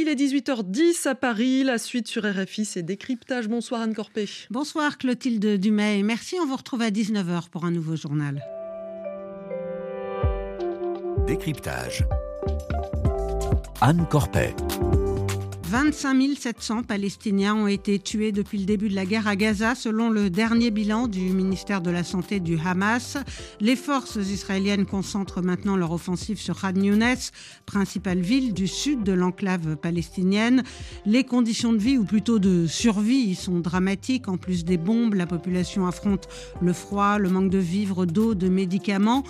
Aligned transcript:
Il 0.00 0.06
est 0.06 0.14
18h10 0.14 1.08
à 1.08 1.16
Paris. 1.16 1.64
La 1.64 1.76
suite 1.76 2.06
sur 2.06 2.22
RFI, 2.22 2.64
c'est 2.64 2.84
décryptage. 2.84 3.48
Bonsoir 3.48 3.80
Anne 3.80 3.94
Corpé. 3.94 4.28
Bonsoir 4.48 4.96
Clotilde 4.96 5.58
Dumay. 5.58 6.04
Merci, 6.04 6.36
on 6.40 6.46
vous 6.46 6.54
retrouve 6.54 6.82
à 6.82 6.90
19h 6.90 7.48
pour 7.48 7.64
un 7.64 7.72
nouveau 7.72 7.96
journal. 7.96 8.40
Décryptage. 11.26 12.04
Anne 13.80 14.06
Corpet. 14.08 14.54
25 15.70 16.38
700 16.38 16.82
Palestiniens 16.84 17.54
ont 17.54 17.66
été 17.66 17.98
tués 17.98 18.32
depuis 18.32 18.56
le 18.56 18.64
début 18.64 18.88
de 18.88 18.94
la 18.94 19.04
guerre 19.04 19.28
à 19.28 19.36
Gaza, 19.36 19.74
selon 19.74 20.08
le 20.08 20.30
dernier 20.30 20.70
bilan 20.70 21.08
du 21.08 21.20
ministère 21.20 21.82
de 21.82 21.90
la 21.90 22.04
Santé 22.04 22.40
du 22.40 22.58
Hamas. 22.58 23.18
Les 23.60 23.76
forces 23.76 24.16
israéliennes 24.16 24.86
concentrent 24.86 25.42
maintenant 25.42 25.76
leur 25.76 25.92
offensive 25.92 26.38
sur 26.38 26.58
Khan 26.58 26.74
Younes, 26.74 27.18
principale 27.66 28.20
ville 28.20 28.54
du 28.54 28.66
sud 28.66 29.02
de 29.02 29.12
l'enclave 29.12 29.76
palestinienne. 29.76 30.62
Les 31.04 31.24
conditions 31.24 31.74
de 31.74 31.78
vie, 31.78 31.98
ou 31.98 32.04
plutôt 32.04 32.38
de 32.38 32.66
survie, 32.66 33.34
sont 33.34 33.60
dramatiques. 33.60 34.28
En 34.28 34.38
plus 34.38 34.64
des 34.64 34.78
bombes, 34.78 35.14
la 35.14 35.26
population 35.26 35.86
affronte 35.86 36.28
le 36.62 36.72
froid, 36.72 37.18
le 37.18 37.28
manque 37.28 37.50
de 37.50 37.58
vivres, 37.58 38.06
d'eau, 38.06 38.34
de 38.34 38.48
médicaments. 38.48 39.22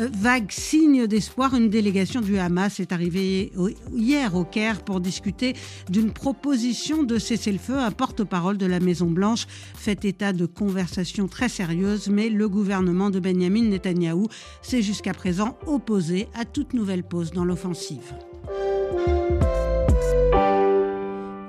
Euh, 0.00 0.08
vague 0.12 0.50
signe 0.50 1.06
d'espoir, 1.06 1.54
une 1.54 1.70
délégation 1.70 2.20
du 2.20 2.36
Hamas 2.36 2.80
est 2.80 2.90
arrivée 2.90 3.52
hier 3.92 4.34
au 4.34 4.44
Caire 4.44 4.82
pour 4.82 5.00
discuter 5.00 5.54
d'une 5.88 6.12
proposition 6.12 7.02
de 7.02 7.18
cessez-le-feu. 7.18 7.78
Un 7.78 7.90
porte-parole 7.90 8.58
de 8.58 8.66
la 8.66 8.80
Maison-Blanche 8.80 9.46
fait 9.48 10.04
état 10.04 10.32
de 10.32 10.46
conversations 10.46 11.28
très 11.28 11.48
sérieuses, 11.48 12.08
mais 12.08 12.28
le 12.28 12.48
gouvernement 12.48 13.10
de 13.10 13.20
Benjamin 13.20 13.64
Netanyahou 13.64 14.28
s'est 14.62 14.82
jusqu'à 14.82 15.14
présent 15.14 15.58
opposé 15.66 16.28
à 16.34 16.44
toute 16.44 16.74
nouvelle 16.74 17.02
pause 17.02 17.32
dans 17.32 17.44
l'offensive. 17.44 18.14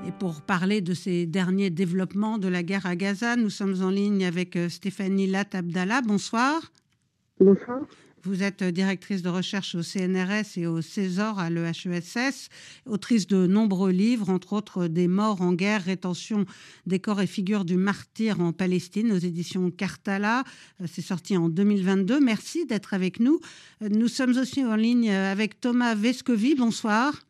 Et 0.08 0.12
pour 0.20 0.42
parler 0.42 0.82
de 0.82 0.94
ces 0.94 1.26
derniers 1.26 1.70
développements 1.70 2.38
de 2.38 2.48
la 2.48 2.64
guerre 2.64 2.86
à 2.86 2.96
Gaza, 2.96 3.36
nous 3.36 3.50
sommes 3.50 3.82
en 3.82 3.90
ligne 3.90 4.26
avec 4.26 4.56
euh, 4.56 4.70
Stéphanie 4.70 5.28
Lat 5.28 5.46
Abdallah. 5.54 6.02
Bonsoir. 6.02 6.72
Bonsoir. 7.40 7.80
Vous 8.26 8.42
êtes 8.42 8.64
directrice 8.64 9.22
de 9.22 9.30
recherche 9.30 9.76
au 9.76 9.84
CNRS 9.84 10.58
et 10.58 10.66
au 10.66 10.82
César 10.82 11.38
à 11.38 11.52
l'EHESS, 11.52 12.50
autrice 12.88 13.28
de 13.28 13.46
nombreux 13.46 13.92
livres, 13.92 14.32
entre 14.32 14.54
autres 14.54 14.88
Des 14.88 15.08
morts 15.08 15.42
en 15.42 15.54
guerre, 15.54 15.84
rétention 15.84 16.46
des 16.88 16.98
corps 17.00 17.22
et 17.22 17.28
figures 17.28 17.66
du 17.66 17.78
martyr 17.78 18.40
en 18.42 18.52
Palestine 18.52 19.12
aux 19.12 19.20
éditions 19.20 19.70
Cartala. 19.70 20.44
Euh, 20.82 20.88
c'est 20.92 21.04
sorti 21.04 21.38
en 21.38 21.50
2022. 21.50 22.20
Merci 22.20 22.66
d'être 22.66 22.96
avec 22.96 23.20
nous. 23.20 23.40
Euh, 23.84 23.90
nous 23.90 24.08
sommes 24.08 24.36
aussi 24.38 24.66
en 24.66 24.76
ligne 24.76 25.12
avec 25.12 25.62
Thomas 25.62 25.94
Vescovi. 25.94 26.56
Bonsoir. 26.56 27.26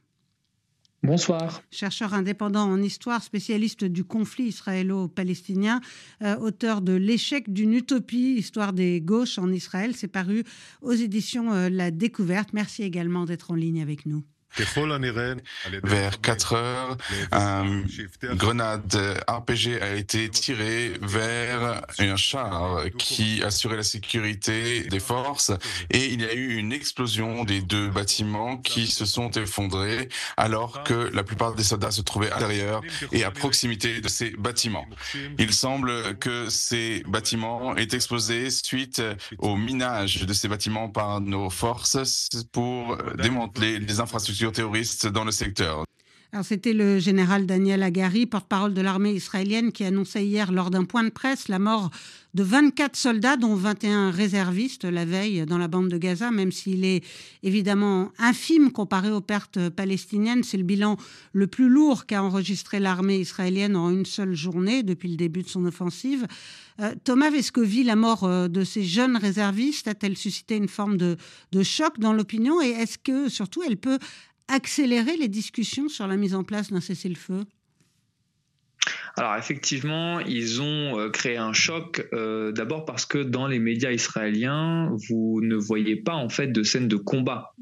Bonsoir. 1.06 1.62
Chercheur 1.70 2.14
indépendant 2.16 2.64
en 2.64 2.82
histoire, 2.82 3.22
spécialiste 3.22 3.86
du 3.86 4.04
conflit 4.04 4.46
israélo-palestinien, 4.46 5.80
euh, 6.24 6.36
auteur 6.38 6.82
de 6.82 6.94
L'échec 6.94 7.54
d'une 7.54 7.74
utopie, 7.74 8.36
histoire 8.38 8.74
des 8.74 9.02
gauches 9.02 9.38
en 9.38 9.52
Israël. 9.52 9.96
C'est 9.96 10.08
paru 10.08 10.44
aux 10.82 10.94
éditions 10.94 11.54
euh, 11.54 11.70
La 11.70 11.92
Découverte. 11.92 12.54
Merci 12.54 12.84
également 12.84 13.26
d'être 13.26 13.52
en 13.52 13.56
ligne 13.56 13.82
avec 13.82 14.06
nous. 14.06 14.24
Vers 15.84 16.22
4 16.22 16.54
heures, 16.54 16.98
une 17.32 18.36
grenade 18.36 18.96
RPG 19.28 19.82
a 19.82 19.96
été 19.96 20.30
tirée 20.30 20.94
vers 21.02 21.82
un 22.00 22.16
char 22.16 22.84
qui 22.98 23.44
assurait 23.44 23.78
la 23.78 23.84
sécurité 23.84 24.82
des 24.82 25.00
forces. 25.00 25.52
et 25.90 26.06
il 26.06 26.22
y 26.22 26.26
a 26.26 26.34
eu 26.34 26.56
une 26.56 26.72
explosion 26.72 27.44
des 27.44 27.62
deux 27.62 27.90
bâtiments 27.90 28.58
qui 28.58 28.88
se 28.88 29.06
sont 29.06 29.32
effondrés 29.32 30.10
alors 30.38 30.84
que 30.84 30.94
la 31.14 31.24
plupart 31.24 31.54
des 31.56 31.64
soldats 31.64 31.92
se 31.92 32.02
trouvaient 32.02 32.32
à 32.32 32.40
l'intérieur 32.40 32.82
et 33.12 33.24
à 33.24 33.32
proximité 33.32 34.02
de 34.02 34.08
ces 34.08 34.32
bâtiments. 34.32 34.86
Il 35.38 35.54
semble 35.54 36.18
que 36.18 36.50
ces 36.50 37.04
bâtiments 37.08 37.76
aient 37.76 37.94
explosé 37.94 38.50
suite 38.50 39.02
au 39.38 39.56
minage 39.56 40.26
de 40.26 40.34
ces 40.34 40.48
bâtiments 40.48 40.90
par 40.90 41.22
nos 41.22 41.50
forces 41.50 41.98
pour 42.52 42.98
démanteler 43.18 43.80
les 43.80 44.00
infrastructures 44.00 44.45
terroristes 44.52 45.08
dans 45.08 45.24
le 45.24 45.32
secteur. 45.32 45.86
C'était 46.44 46.74
le 46.74 47.00
général 47.00 47.46
Daniel 47.46 47.82
Agari, 47.82 48.26
porte-parole 48.26 48.74
de 48.74 48.82
l'armée 48.82 49.14
israélienne, 49.14 49.72
qui 49.72 49.86
annonçait 49.86 50.26
hier 50.26 50.52
lors 50.52 50.70
d'un 50.70 50.84
point 50.84 51.04
de 51.04 51.10
presse 51.10 51.48
la 51.48 51.60
mort 51.60 51.92
de 52.34 52.44
24 52.44 52.96
soldats, 52.98 53.38
dont 53.38 53.56
21 53.56 54.12
réservistes 54.12 54.84
la 54.84 55.06
veille 55.06 55.46
dans 55.46 55.58
la 55.58 55.70
bande 55.70 55.88
de 55.88 55.98
Gaza, 55.98 56.32
même 56.32 56.52
s'il 56.52 56.84
est 56.84 57.06
évidemment 57.42 58.12
infime 58.20 58.72
comparé 58.72 59.12
aux 59.12 59.22
pertes 59.22 59.70
palestiniennes. 59.70 60.44
C'est 60.44 60.58
le 60.58 60.64
bilan 60.64 60.98
le 61.32 61.48
plus 61.48 61.70
lourd 61.70 62.06
qu'a 62.06 62.22
enregistré 62.22 62.80
l'armée 62.80 63.20
israélienne 63.20 63.78
en 63.78 63.90
une 63.90 64.06
seule 64.06 64.36
journée 64.36 64.84
depuis 64.84 65.08
le 65.08 65.16
début 65.16 65.44
de 65.44 65.48
son 65.48 65.66
offensive. 65.66 66.28
Euh, 66.82 66.94
Thomas 67.06 67.30
Vescovi, 67.30 67.86
la 67.86 67.96
mort 67.96 68.26
euh, 68.26 68.50
de 68.50 68.66
ces 68.66 68.84
jeunes 68.84 69.16
réservistes 69.16 69.88
a-t-elle 69.88 70.18
suscité 70.18 70.58
une 70.58 70.68
forme 70.68 70.98
de 70.98 71.16
choc 71.64 71.98
dans 72.00 72.12
l'opinion? 72.12 72.62
Et 72.62 72.72
est-ce 72.72 72.98
que 72.98 73.30
surtout 73.30 73.64
elle 73.66 73.78
peut 73.78 74.00
accélérer 74.48 75.18
les 75.18 75.28
discussions 75.28 75.90
sur 75.90 76.08
la 76.08 76.18
mise 76.18 76.36
en 76.36 76.44
place 76.44 76.72
d'un 76.72 76.82
cessez-le-feu? 76.82 77.46
Alors 79.18 79.36
effectivement, 79.38 80.20
ils 80.20 80.62
ont 80.62 81.00
euh, 81.00 81.10
créé 81.10 81.38
un 81.38 81.54
choc 81.54 82.06
euh, 82.12 82.52
d'abord 82.52 82.84
parce 82.84 83.06
que 83.06 83.18
dans 83.18 83.48
les 83.48 83.60
médias 83.60 83.92
israéliens, 83.92 84.92
vous 85.08 85.40
ne 85.42 85.56
voyez 85.56 85.96
pas 85.96 86.16
en 86.16 86.28
fait 86.28 86.48
de 86.48 86.64
scène 86.64 86.90
de 86.90 86.98
combat. 86.98 87.54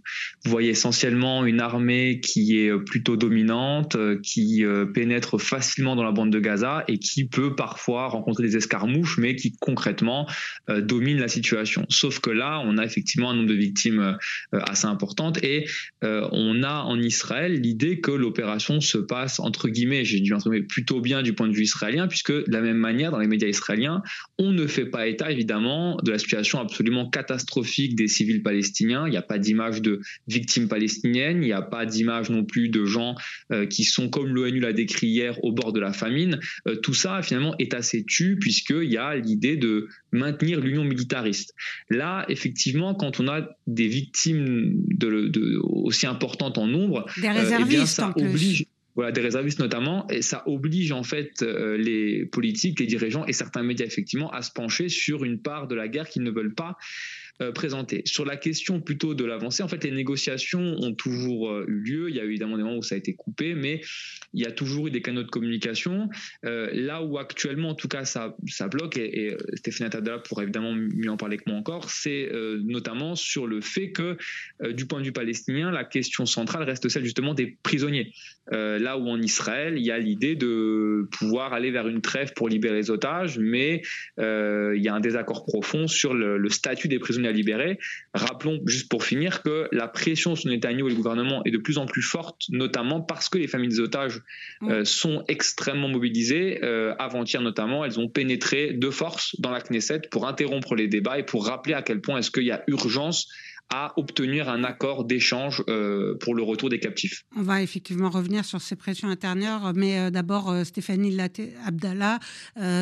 Vous 0.44 0.52
voyez 0.52 0.70
essentiellement 0.72 1.46
une 1.46 1.62
armée 1.62 2.20
qui 2.22 2.58
est 2.58 2.76
plutôt 2.86 3.18
dominante, 3.18 3.96
euh, 3.96 4.20
qui 4.22 4.64
pénètre 4.94 5.40
facilement 5.40 5.96
dans 5.96 6.04
la 6.04 6.12
bande 6.12 6.32
de 6.32 6.40
Gaza 6.40 6.84
et 6.88 6.98
qui 6.98 7.26
peut 7.26 7.56
parfois 7.56 8.08
rencontrer 8.08 8.44
des 8.44 8.58
escarmouches, 8.58 9.18
mais 9.18 9.36
qui 9.36 9.56
concrètement 9.60 10.28
domine 10.68 11.20
la 11.20 11.28
situation. 11.28 11.86
Sauf 11.90 12.20
que 12.20 12.30
là, 12.30 12.62
on 12.66 12.78
a 12.78 12.86
effectivement 12.86 13.32
un 13.32 13.36
nombre 13.36 13.50
de 13.50 13.54
victimes 13.54 14.18
assez 14.52 14.86
importantes 14.86 15.44
et 15.44 15.66
on 16.02 16.64
a 16.64 16.84
en 16.84 17.00
Israël 17.00 17.60
l'idée 17.60 18.00
que 18.00 18.12
l'opération 18.12 18.82
se 18.82 18.98
passe 18.98 19.40
entre 19.40 19.70
guillemets, 19.70 20.06
j'ai 20.06 20.20
dû 20.20 20.34
entre 20.34 20.52
plutôt 20.68 21.02
bien 21.02 21.22
du 21.22 21.34
point 21.34 21.43
de 21.48 21.54
vue 21.54 21.64
israélien, 21.64 22.08
puisque 22.08 22.32
de 22.32 22.52
la 22.52 22.62
même 22.62 22.78
manière, 22.78 23.12
dans 23.12 23.20
les 23.20 23.28
médias 23.28 23.48
israéliens, 23.48 24.02
on 24.38 24.52
ne 24.52 24.68
fait 24.68 24.86
pas 24.86 25.08
état, 25.08 25.32
évidemment, 25.32 25.98
de 26.04 26.12
la 26.12 26.18
situation 26.18 26.60
absolument 26.60 27.10
catastrophique 27.10 27.96
des 27.96 28.08
civils 28.08 28.44
palestiniens. 28.44 29.08
Il 29.08 29.12
n'y 29.12 29.18
a 29.18 29.22
pas 29.22 29.38
d'image 29.38 29.82
de 29.82 30.02
victimes 30.28 30.68
palestiniennes, 30.68 31.44
il 31.44 31.48
n'y 31.48 31.54
a 31.54 31.62
pas 31.62 31.86
d'image 31.86 32.30
non 32.30 32.44
plus 32.44 32.70
de 32.70 32.86
gens 32.86 33.16
euh, 33.52 33.66
qui 33.66 33.84
sont, 33.84 34.10
comme 34.10 34.34
l'ONU 34.34 34.60
l'a 34.60 34.74
décrit 34.74 35.08
hier, 35.08 35.44
au 35.44 35.52
bord 35.52 35.74
de 35.74 35.80
la 35.80 35.94
famine. 35.94 36.40
Euh, 36.68 36.76
tout 36.76 36.94
ça, 36.94 37.22
finalement, 37.22 37.56
est 37.60 37.74
assez 37.74 38.04
tu, 38.06 38.38
puisqu'il 38.40 38.92
y 38.92 38.98
a 38.98 39.16
l'idée 39.16 39.58
de 39.58 39.88
maintenir 40.12 40.60
l'union 40.60 40.84
militariste. 40.84 41.54
Là, 41.90 42.26
effectivement, 42.30 42.96
quand 42.96 43.20
on 43.20 43.28
a 43.28 43.48
des 43.68 43.88
victimes 43.88 44.74
de, 44.88 45.60
aussi 45.64 46.08
importantes 46.08 46.58
en 46.58 46.68
nombre, 46.68 47.06
des 47.22 47.30
réservistes 47.30 47.54
euh, 47.62 47.66
eh 47.66 47.70
bien, 47.70 47.86
ça 47.86 48.14
oblige 48.16 48.66
voilà, 48.96 49.12
des 49.12 49.22
réservistes 49.22 49.60
notamment, 49.60 50.08
et 50.10 50.22
ça 50.22 50.44
oblige 50.46 50.92
en 50.92 51.04
fait 51.04 51.42
euh, 51.42 51.78
les 51.78 52.26
politiques, 52.26 52.80
les 52.80 52.86
dirigeants 52.86 53.26
et 53.26 53.34
certains 53.34 53.64
médias 53.64 53.86
effectivement 53.86 54.32
à 54.32 54.42
se 54.42 54.52
pencher 54.52 54.90
sur 54.90 55.24
une 55.24 55.40
part 55.40 55.68
de 55.68 55.76
la 55.76 55.88
guerre 55.88 56.08
qu'ils 56.08 56.24
ne 56.24 56.32
veulent 56.32 56.54
pas 56.54 56.78
euh. 57.42 57.52
Sur 58.06 58.26
la 58.26 58.38
question 58.38 58.80
plutôt 58.80 59.14
de 59.14 59.26
l'avancée, 59.26 59.64
en 59.64 59.68
fait, 59.68 59.84
les 59.84 59.92
négociations 59.92 60.76
ont 60.80 60.94
toujours 60.94 61.52
euh, 61.52 61.66
eu 61.68 61.80
lieu. 61.80 62.10
Il 62.10 62.16
y 62.16 62.20
a 62.20 62.24
eu 62.24 62.30
évidemment 62.30 62.58
des 62.58 62.64
moments 62.64 62.78
où 62.78 62.84
ça 62.84 62.96
a 62.96 62.98
été 62.98 63.14
coupé, 63.16 63.56
mais 63.56 63.82
il 64.34 64.42
y 64.42 64.46
a 64.46 64.52
toujours 64.52 64.88
eu 64.88 64.92
des 64.92 65.02
canaux 65.02 65.24
de 65.24 65.30
communication. 65.30 66.10
Euh, 66.46 66.70
là 66.74 67.02
où 67.02 67.18
actuellement, 67.18 67.70
en 67.70 67.76
tout 67.76 67.88
cas, 67.88 68.06
ça, 68.06 68.36
ça 68.48 68.68
bloque, 68.68 68.98
et, 68.98 69.28
et 69.28 69.38
Stéphane 69.56 69.90
Tada 69.90 70.20
pourrait 70.20 70.44
évidemment 70.44 70.74
mieux 70.74 71.10
en 71.10 71.18
parler 71.18 71.38
que 71.38 71.44
moi 71.48 71.58
encore, 71.58 71.90
c'est 71.90 72.30
notamment 72.64 73.16
sur 73.16 73.48
le 73.48 73.62
fait 73.62 73.92
que, 73.92 74.18
du 74.72 74.86
point 74.86 75.00
de 75.00 75.06
vue 75.06 75.12
palestinien, 75.12 75.72
la 75.72 75.84
question 75.84 76.26
centrale 76.26 76.64
reste 76.64 76.88
celle 76.90 77.04
justement 77.04 77.34
des 77.34 77.58
prisonniers. 77.64 78.14
là 78.52 78.98
où 78.98 79.08
en 79.08 79.22
Israël, 79.22 79.76
il 79.78 79.86
y 79.86 79.92
a 79.92 79.98
l'idée 79.98 80.36
de 80.36 81.08
pouvoir 81.12 81.54
aller 81.54 81.72
vers 81.72 81.88
une 81.88 82.02
trêve 82.02 82.34
pour 82.34 82.50
libérer 82.50 82.76
les 82.76 82.92
otages, 82.92 83.38
mais 83.40 83.82
il 84.18 84.82
y 84.82 84.88
a 84.88 84.94
un 84.94 85.00
désaccord 85.00 85.46
profond 85.46 85.88
sur 85.88 86.14
le, 86.14 86.38
le 86.38 86.50
statut 86.50 86.88
des 86.88 87.00
prisonniers 87.00 87.23
à 87.28 87.32
libérer. 87.32 87.80
Rappelons, 88.14 88.62
juste 88.66 88.90
pour 88.90 89.04
finir, 89.04 89.44
que 89.44 89.68
la 89.72 89.88
pression 89.88 90.36
sur 90.36 90.50
Netanyahu 90.50 90.88
et 90.88 90.90
le 90.90 90.96
gouvernement 90.96 91.44
est 91.46 91.52
de 91.52 91.58
plus 91.58 91.78
en 91.78 91.86
plus 91.86 92.02
forte, 92.02 92.44
notamment 92.50 93.02
parce 93.02 93.30
que 93.30 93.38
les 93.38 93.48
familles 93.48 93.70
des 93.70 93.80
otages 93.80 94.22
euh, 94.64 94.84
sont 94.86 95.24
extrêmement 95.28 95.88
mobilisées. 95.88 96.64
Euh, 96.64 96.94
avant-hier 97.00 97.42
notamment, 97.42 97.86
elles 97.86 98.00
ont 98.00 98.10
pénétré 98.10 98.74
de 98.74 98.90
force 98.90 99.36
dans 99.40 99.52
la 99.52 99.62
Knesset 99.62 100.02
pour 100.12 100.28
interrompre 100.28 100.76
les 100.76 100.88
débats 100.88 101.20
et 101.20 101.24
pour 101.24 101.48
rappeler 101.48 101.74
à 101.74 101.82
quel 101.82 102.02
point 102.02 102.20
est-ce 102.20 102.32
qu'il 102.32 102.44
y 102.44 102.52
a 102.52 102.64
urgence 102.68 103.30
à 103.70 103.94
obtenir 103.98 104.50
un 104.50 104.64
accord 104.64 105.04
d'échange 105.04 105.64
euh, 105.68 106.16
pour 106.20 106.36
le 106.36 106.44
retour 106.44 106.70
des 106.70 106.80
captifs. 106.80 107.24
On 107.36 107.42
va 107.42 107.62
effectivement 107.64 108.10
revenir 108.10 108.46
sur 108.46 108.62
ces 108.62 108.76
pressions 108.76 109.10
intérieures, 109.10 109.74
mais 109.74 109.98
euh, 109.98 110.10
d'abord, 110.12 110.52
euh, 110.52 110.64
Stéphanie 110.64 111.18
Abdallah, 111.66 112.20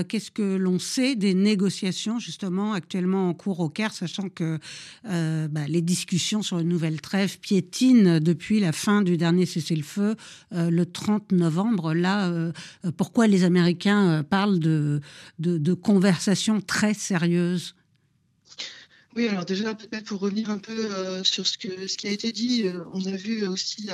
qu'est-ce 0.07 0.31
que 0.31 0.55
l'on 0.55 0.79
sait 0.79 1.15
des 1.15 1.33
négociations 1.33 2.19
justement 2.19 2.73
actuellement 2.73 3.29
en 3.29 3.33
cours 3.33 3.59
au 3.59 3.69
Caire, 3.69 3.93
sachant 3.93 4.29
que 4.29 4.57
bah, 5.03 5.67
les 5.67 5.81
discussions 5.81 6.41
sur 6.41 6.59
une 6.59 6.67
nouvelle 6.67 7.01
trêve 7.01 7.39
piétinent 7.39 8.19
depuis 8.19 8.59
la 8.59 8.71
fin 8.71 9.01
du 9.01 9.17
dernier 9.17 9.45
cessez-le-feu 9.45 10.15
le 10.51 10.83
30 10.85 11.31
novembre. 11.31 11.93
Là, 11.93 12.51
pourquoi 12.97 13.27
les 13.27 13.43
Américains 13.43 14.23
parlent 14.23 14.59
de, 14.59 15.01
de, 15.39 15.57
de 15.57 15.73
conversations 15.73 16.61
très 16.61 16.93
sérieuses? 16.93 17.75
Oui, 19.17 19.27
alors 19.27 19.43
déjà, 19.43 19.75
peut-être 19.75 20.05
pour 20.05 20.21
revenir 20.21 20.49
un 20.49 20.57
peu 20.57 20.71
euh, 20.71 21.21
sur 21.25 21.45
ce, 21.45 21.57
que, 21.57 21.85
ce 21.87 21.97
qui 21.97 22.07
a 22.07 22.11
été 22.11 22.31
dit, 22.31 22.67
euh, 22.67 22.83
on 22.93 23.05
a 23.05 23.15
vu 23.17 23.45
aussi 23.45 23.89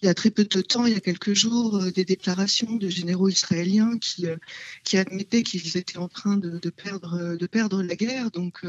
il 0.00 0.06
y 0.06 0.08
a 0.08 0.14
très 0.14 0.30
peu 0.30 0.44
de 0.44 0.60
temps, 0.60 0.86
il 0.86 0.92
y 0.92 0.96
a 0.96 1.00
quelques 1.00 1.34
jours, 1.34 1.76
euh, 1.76 1.90
des 1.90 2.04
déclarations 2.04 2.76
de 2.76 2.88
généraux 2.88 3.28
israéliens 3.28 3.98
qui, 3.98 4.26
admettaient 4.96 5.42
qu'ils 5.42 5.76
étaient 5.76 5.98
en 5.98 6.06
train 6.06 6.36
de, 6.36 6.70
perdre, 6.70 7.36
de 7.36 7.46
perdre 7.48 7.82
la 7.82 7.96
guerre. 7.96 8.30
Donc 8.30 8.60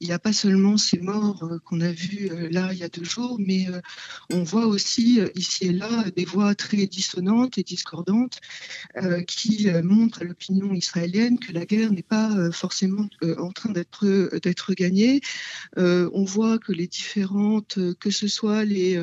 il 0.00 0.06
n'y 0.06 0.12
a 0.12 0.18
pas 0.18 0.34
seulement 0.34 0.76
ces 0.76 0.98
morts 0.98 1.48
qu'on 1.64 1.80
a 1.80 1.92
vues 1.92 2.28
là 2.50 2.72
il 2.72 2.78
y 2.78 2.82
a 2.82 2.88
deux 2.88 3.04
jours, 3.04 3.38
mais 3.38 3.66
on 4.30 4.42
voit 4.42 4.66
aussi 4.66 5.20
ici 5.34 5.66
et 5.66 5.72
là 5.72 6.04
des 6.14 6.24
voix 6.24 6.54
très 6.54 6.86
dissonantes 6.86 7.58
et 7.58 7.62
discordantes 7.62 8.40
qui 9.26 9.68
montrent 9.82 10.22
à 10.22 10.24
l'opinion 10.24 10.72
israélienne 10.72 11.38
que 11.38 11.52
la 11.52 11.64
guerre 11.64 11.92
n'est 11.92 12.02
pas 12.02 12.50
forcément 12.52 13.08
en 13.38 13.50
train 13.50 13.72
d'être 13.72 14.06
d'être 14.42 14.74
gagnée. 15.06 15.20
on 15.76 16.24
voit 16.24 16.58
que 16.58 16.72
les 16.72 16.86
différentes, 16.86 17.78
que 18.00 18.10
ce 18.10 18.28
soit 18.28 18.64
les 18.64 18.98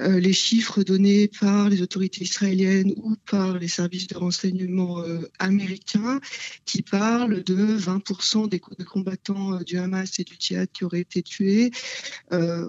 euh, 0.00 0.18
les 0.18 0.32
chiffres 0.32 0.82
donnés 0.82 1.28
par 1.28 1.68
les 1.68 1.80
autorités 1.80 2.24
israéliennes 2.24 2.92
ou 2.96 3.14
par 3.30 3.58
les 3.58 3.68
services 3.68 4.08
de 4.08 4.16
renseignement 4.16 5.00
euh, 5.00 5.20
américains 5.38 6.20
qui 6.64 6.82
parlent 6.82 7.44
de 7.44 7.78
20% 7.78 8.48
des, 8.48 8.58
combattants 8.58 9.54
euh, 9.54 9.58
du 9.60 9.78
Hamas 9.78 10.18
et 10.18 10.24
du 10.24 10.34
Djihad 10.36 10.68
qui 10.72 10.84
auraient 10.84 11.00
été 11.00 11.22
tués, 11.22 11.70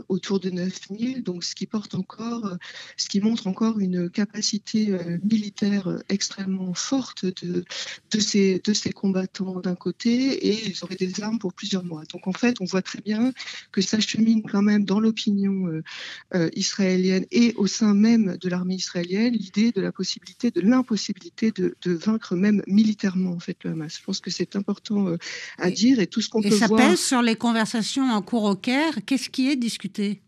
autour 0.09 0.39
de 0.39 0.49
9000, 0.49 1.23
donc 1.23 1.43
ce 1.43 1.55
qui 1.55 1.65
porte 1.65 1.95
encore, 1.95 2.55
ce 2.97 3.09
qui 3.09 3.19
montre 3.19 3.47
encore 3.47 3.79
une 3.79 4.09
capacité 4.09 4.95
militaire 5.23 6.03
extrêmement 6.09 6.73
forte 6.73 7.25
de, 7.25 7.63
de, 8.11 8.19
ces, 8.19 8.59
de 8.63 8.73
ces 8.73 8.91
combattants 8.91 9.59
d'un 9.61 9.75
côté 9.75 10.47
et 10.47 10.67
ils 10.67 10.83
auraient 10.83 10.95
des 10.95 11.21
armes 11.21 11.39
pour 11.39 11.53
plusieurs 11.53 11.83
mois. 11.83 12.03
Donc 12.11 12.27
en 12.27 12.33
fait, 12.33 12.44
on 12.59 12.65
voit 12.65 12.81
très 12.81 13.01
bien 13.01 13.33
que 13.71 13.81
ça 13.81 13.99
chemine 13.99 14.43
quand 14.43 14.61
même 14.61 14.85
dans 14.85 14.99
l'opinion 14.99 15.81
israélienne 16.53 17.25
et 17.31 17.53
au 17.55 17.67
sein 17.67 17.93
même 17.93 18.37
de 18.37 18.49
l'armée 18.49 18.75
israélienne 18.75 19.33
l'idée 19.33 19.71
de 19.71 19.81
la 19.81 19.91
possibilité, 19.91 20.51
de 20.51 20.61
l'impossibilité 20.61 21.51
de, 21.51 21.75
vaincre 21.85 22.35
même 22.35 22.61
militairement 22.67 23.31
en 23.31 23.39
fait 23.39 23.57
le 23.63 23.71
Hamas. 23.71 23.97
Je 23.97 24.03
pense 24.03 24.19
que 24.19 24.29
c'est 24.29 24.55
important 24.55 25.07
euh, 25.07 25.17
à 25.57 25.71
dire 25.71 25.99
et 25.99 26.07
tout 26.07 26.21
ce 26.21 26.29
qu'on 26.29 26.41
peut 26.41 26.49
voir. 26.49 26.79
Et 26.79 26.83
ça 26.83 26.89
pèse 26.89 26.99
sur 26.99 27.21
les 27.21 27.35
conversations 27.35 28.09
en 28.11 28.21
cours 28.21 28.43
au 28.43 28.55
Caire. 28.55 28.93
Qu'est-ce 29.05 29.29
qui 29.29 29.49
est 29.49 29.55
discuté 29.55 30.21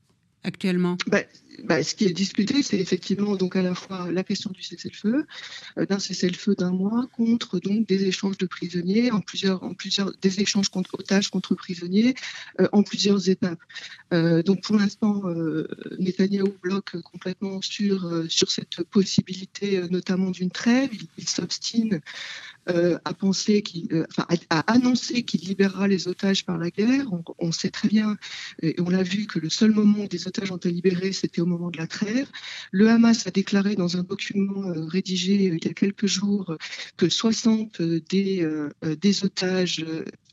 actuellement? 0.44 0.98
Ben, 1.08 1.26
bah, 1.64 1.84
ce 1.84 1.96
qui 1.96 2.06
est 2.06 2.14
discuté, 2.14 2.64
c'est 2.64 2.80
effectivement 2.80 3.36
donc 3.36 3.56
à 3.56 3.62
la 3.62 3.76
fois 3.76 4.12
la 4.12 4.24
question 4.24 4.50
du 4.52 4.62
cessez-le-feu, 4.62 5.26
euh, 5.78 5.86
d'un 5.86 6.00
cessez-le-feu 6.00 6.56
d'un 6.56 6.72
mois 6.72 7.08
contre 7.16 7.60
donc 7.60 7.88
des 7.88 8.06
échanges 8.06 8.38
de 8.38 8.46
prisonniers 8.46 9.12
en 9.12 9.22
plusieurs, 9.22 9.64
en 9.64 9.74
plusieurs, 9.74 10.12
des 10.22 10.40
échanges 10.40 10.70
contre 10.70 11.00
otages 11.00 11.30
contre 11.30 11.56
prisonniers 11.56 12.16
euh, 12.60 12.68
en 12.72 12.84
plusieurs 12.84 13.30
étapes. 13.30 13.60
Euh, 14.14 14.44
donc 14.44 14.62
pour 14.64 14.76
l'instant, 14.78 15.24
Netanyahou 16.00 16.54
bloque 16.62 17.00
complètement 17.02 17.62
sur 17.62 18.24
sur 18.30 18.52
cette 18.52 18.84
possibilité, 18.84 19.82
notamment 19.90 20.32
d'une 20.32 20.52
trêve. 20.52 20.90
Il, 21.18 21.28
s'obstine 21.28 22.02
à 22.68 23.14
penser 23.14 23.62
qu'il, 23.62 24.06
enfin, 24.10 24.26
à, 24.50 24.60
annoncer 24.72 25.24
qu'il 25.24 25.42
libérera 25.42 25.88
les 25.88 26.08
otages 26.08 26.46
par 26.46 26.58
la 26.58 26.70
guerre. 26.70 27.12
On, 27.12 27.24
on 27.40 27.52
sait 27.52 27.70
très 27.70 27.88
bien, 27.88 28.18
et 28.62 28.76
on 28.80 28.90
l'a 28.90 29.04
vu, 29.04 29.26
que 29.26 29.40
le 29.40 29.50
seul 29.50 29.72
moment 29.72 30.04
où 30.04 30.08
des 30.08 30.28
otages 30.28 30.52
ont 30.52 30.58
été 30.58 30.72
libérés, 30.72 31.12
c'était 31.12 31.42
au 31.42 31.46
moment 31.48 31.72
de 31.72 31.78
la 31.78 31.88
trêve. 31.88 32.28
Le 32.72 32.90
Hamas 32.90 33.26
a 33.28 33.32
déclaré 33.32 33.76
dans 33.76 33.98
un 33.98 34.04
document 34.04 34.70
euh, 34.70 34.86
rédigé 34.86 35.50
euh, 35.50 35.58
il 35.58 35.66
y 35.66 35.70
a 35.70 35.74
quelques 35.74 36.06
jours 36.06 36.56
que 36.98 37.10
60 37.10 37.82
des, 37.82 38.44
euh, 38.44 38.70
des 38.84 39.24
otages 39.24 39.84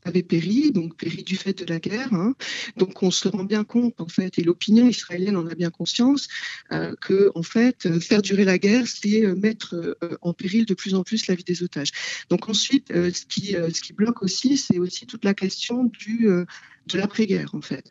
avaient 0.03 0.23
péri, 0.23 0.71
donc 0.71 0.95
péri 0.97 1.23
du 1.23 1.35
fait 1.35 1.57
de 1.57 1.65
la 1.65 1.79
guerre. 1.79 2.13
Hein. 2.13 2.35
Donc 2.77 3.01
on 3.01 3.09
se 3.09 3.27
rend 3.27 3.43
bien 3.43 3.63
compte, 3.63 3.99
en 3.99 4.07
fait, 4.07 4.37
et 4.37 4.43
l'opinion 4.43 4.87
israélienne 4.87 5.35
en 5.35 5.47
a 5.47 5.55
bien 5.55 5.71
conscience, 5.71 6.27
que 7.01 7.31
en 7.33 7.41
fait, 7.41 7.99
faire 7.99 8.21
durer 8.21 8.45
la 8.45 8.59
guerre, 8.59 8.87
c'est 8.87 9.21
mettre 9.35 9.97
en 10.21 10.33
péril 10.33 10.67
de 10.67 10.75
plus 10.75 10.93
en 10.93 11.01
plus 11.01 11.25
la 11.25 11.33
vie 11.33 11.43
des 11.43 11.63
otages. 11.63 11.89
Donc 12.29 12.49
ensuite, 12.49 12.89
ce, 12.89 13.25
qui, 13.25 13.53
ce 13.53 13.81
qui 13.81 13.93
bloque 13.93 14.21
aussi, 14.21 14.57
c'est 14.57 14.77
aussi 14.77 15.07
toute 15.07 15.25
la 15.25 15.33
question 15.33 15.85
du 15.85 16.29
de 16.87 16.97
l'après-guerre, 16.97 17.53
en 17.53 17.61
fait. 17.61 17.89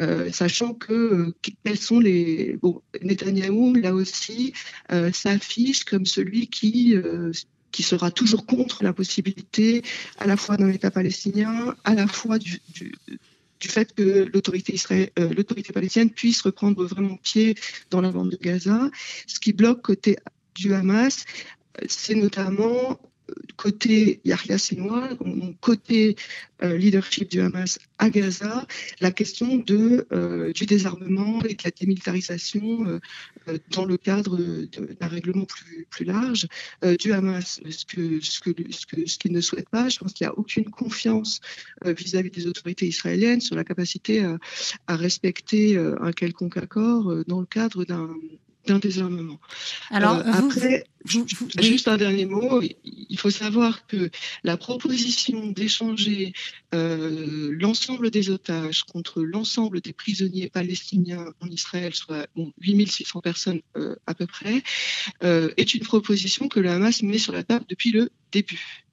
Euh, 0.00 0.30
sachant 0.32 0.74
que 0.74 0.92
euh, 0.92 1.34
quels 1.64 1.78
sont 1.78 2.00
les. 2.00 2.58
Bon, 2.60 2.82
Netanyahou, 3.02 3.74
là 3.74 3.94
aussi, 3.94 4.52
euh, 4.92 5.12
s'affiche 5.12 5.84
comme 5.84 6.06
celui 6.06 6.48
qui. 6.48 6.94
qui 7.70 7.82
sera 7.82 8.12
toujours 8.12 8.46
contre 8.46 8.84
la 8.84 8.92
possibilité 8.92 9.82
à 10.18 10.26
la 10.28 10.36
fois 10.36 10.56
d'un 10.56 10.70
État 10.70 10.92
palestinien, 10.92 11.74
à 11.82 11.94
la 11.94 12.06
fois 12.06 12.38
du, 12.38 12.60
du, 12.72 13.68
fait 13.68 13.92
que 13.94 14.30
l'autorité 14.32 14.76
l'autorité 15.16 15.72
palestinienne 15.72 16.10
puisse 16.10 16.42
reprendre 16.42 16.84
vraiment 16.84 17.16
pied 17.16 17.56
dans 17.90 18.00
la 18.00 18.12
bande 18.12 18.30
de 18.30 18.36
Gaza. 18.36 18.90
Ce 19.26 19.40
qui 19.40 19.52
bloque 19.52 19.82
côté 19.82 20.18
du 20.54 20.72
Hamas, 20.72 21.24
c'est 21.88 22.14
notamment 22.14 23.00
côté 23.56 24.20
Yahya 24.24 24.58
Sinois, 24.58 25.08
côté 25.60 26.16
euh, 26.62 26.76
leadership 26.76 27.30
du 27.30 27.40
Hamas 27.40 27.78
à 27.98 28.10
Gaza, 28.10 28.66
la 29.00 29.10
question 29.10 29.56
de, 29.56 30.06
euh, 30.12 30.52
du 30.52 30.66
désarmement 30.66 31.42
et 31.42 31.54
de 31.54 31.62
la 31.64 31.70
démilitarisation 31.70 32.86
euh, 33.48 33.58
dans 33.70 33.84
le 33.84 33.96
cadre 33.96 34.36
d'un 34.36 35.06
règlement 35.06 35.44
plus, 35.44 35.86
plus 35.90 36.04
large 36.04 36.46
du 37.00 37.12
Hamas. 37.12 37.60
Ce 37.68 37.84
qu'il 37.84 38.18
que, 38.18 38.24
ce 38.24 38.86
que, 38.86 39.06
ce 39.06 39.28
ne 39.28 39.40
souhaite 39.40 39.68
pas, 39.68 39.88
je 39.88 39.98
pense 39.98 40.12
qu'il 40.12 40.26
n'y 40.26 40.30
a 40.30 40.38
aucune 40.38 40.70
confiance 40.70 41.40
vis-à-vis 41.84 42.30
des 42.30 42.46
autorités 42.46 42.86
israéliennes 42.86 43.40
sur 43.40 43.56
la 43.56 43.64
capacité 43.64 44.24
à 44.86 44.96
respecter 44.96 45.76
un 45.76 46.12
quelconque 46.12 46.56
accord 46.56 47.24
dans 47.26 47.40
le 47.40 47.46
cadre 47.46 47.84
d'un 47.84 48.14
d'un 48.66 48.78
désarmement. 48.78 49.38
Alors, 49.90 50.16
euh, 50.16 50.22
après, 50.24 50.84
juste 51.04 51.88
un 51.88 51.96
dernier 51.96 52.26
mot. 52.26 52.62
Il 52.84 53.18
faut 53.18 53.30
savoir 53.30 53.86
que 53.86 54.10
la 54.42 54.56
proposition 54.56 55.46
d'échanger 55.48 56.32
euh, 56.74 57.54
l'ensemble 57.58 58.10
des 58.10 58.30
otages 58.30 58.84
contre 58.84 59.22
l'ensemble 59.22 59.80
des 59.80 59.92
prisonniers 59.92 60.48
palestiniens 60.48 61.26
en 61.40 61.48
Israël, 61.48 61.94
soit 61.94 62.26
bon, 62.36 62.52
8600 62.60 63.20
personnes 63.20 63.60
euh, 63.76 63.96
à 64.06 64.14
peu 64.14 64.26
près, 64.26 64.62
est 65.22 65.74
une 65.74 65.82
proposition 65.82 66.48
que 66.48 66.60
le 66.60 66.70
Hamas 66.70 67.02
met 67.02 67.18
sur 67.18 67.32
la 67.32 67.42
table 67.42 67.64
depuis 67.68 67.92
le 67.92 68.10
début. 68.32 68.84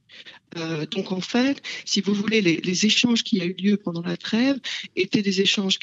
donc 0.92 1.12
en 1.12 1.22
fait, 1.22 1.62
si 1.86 2.02
vous 2.02 2.14
voulez, 2.14 2.42
les, 2.42 2.58
les 2.58 2.86
échanges 2.86 3.24
qui 3.24 3.42
a 3.42 3.46
eu 3.46 3.54
lieu 3.54 3.78
pendant 3.78 4.02
la 4.02 4.18
trêve 4.18 4.60
étaient 4.96 5.22
des 5.22 5.42
échanges 5.42 5.80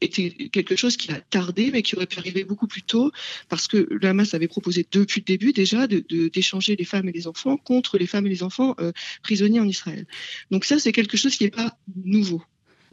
était 0.00 0.30
quelque 0.52 0.76
chose 0.76 0.96
qui 0.96 1.10
a 1.12 1.20
tardé, 1.20 1.70
mais 1.70 1.82
qui 1.82 1.96
aurait 1.96 2.06
pu 2.06 2.18
arriver 2.18 2.44
beaucoup 2.44 2.66
plus 2.66 2.82
tôt, 2.82 3.10
parce 3.48 3.68
que 3.68 3.86
le 3.90 4.08
Hamas 4.08 4.34
avait 4.34 4.48
proposé 4.48 4.86
depuis 4.90 5.20
le 5.20 5.24
début 5.24 5.52
déjà 5.52 5.86
d'échanger 5.86 6.74
de, 6.74 6.78
les 6.78 6.84
femmes 6.84 7.08
et 7.08 7.12
les 7.12 7.26
enfants 7.26 7.56
contre 7.56 7.98
les 7.98 8.06
femmes 8.06 8.26
et 8.26 8.30
les 8.30 8.42
enfants 8.42 8.74
euh, 8.80 8.92
prisonniers 9.22 9.60
en 9.60 9.68
Israël. 9.68 10.06
Donc 10.50 10.64
ça, 10.64 10.78
c'est 10.78 10.92
quelque 10.92 11.16
chose 11.16 11.36
qui 11.36 11.44
n'est 11.44 11.50
pas 11.50 11.76
nouveau. 12.04 12.42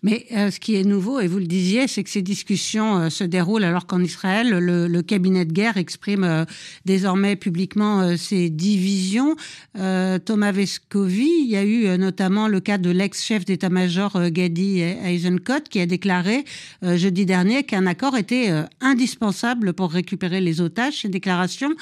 Mais 0.03 0.25
euh, 0.31 0.49
ce 0.49 0.59
qui 0.59 0.75
est 0.75 0.83
nouveau, 0.83 1.19
et 1.19 1.27
vous 1.27 1.37
le 1.37 1.45
disiez, 1.45 1.87
c'est 1.87 2.03
que 2.03 2.09
ces 2.09 2.23
discussions 2.23 2.97
euh, 2.97 3.09
se 3.09 3.23
déroulent 3.23 3.63
alors 3.63 3.85
qu'en 3.85 4.01
Israël, 4.01 4.49
le, 4.49 5.01
cabinet 5.01 5.45
de 5.45 5.53
guerre 5.53 5.77
exprime 5.77 6.23
euh, 6.23 6.45
désormais 6.85 7.35
publiquement 7.35 8.15
ses 8.17 8.49
divisions. 8.49 9.35
Thomas 9.73 10.51
Vescovi, 10.51 11.29
il 11.43 11.49
y 11.49 11.55
a 11.55 11.63
eu 11.63 11.97
notamment 11.97 12.47
le 12.47 12.59
cas 12.59 12.77
de 12.77 12.89
l'ex-chef 12.89 13.45
d'état-major 13.45 14.29
Gadi 14.29 14.79
Eisenkot 14.81 15.63
qui 15.69 15.79
a 15.79 15.85
déclaré 15.85 16.45
jeudi 16.83 17.25
dernier 17.25 17.63
qu'un 17.63 17.87
accord 17.87 18.15
était 18.15 18.49
indispensable 18.79 19.73
pour 19.73 19.91
récupérer 19.91 20.39
les 20.39 20.61
otages. 20.61 21.01
Ces 21.01 21.09
déclarations, 21.09 21.73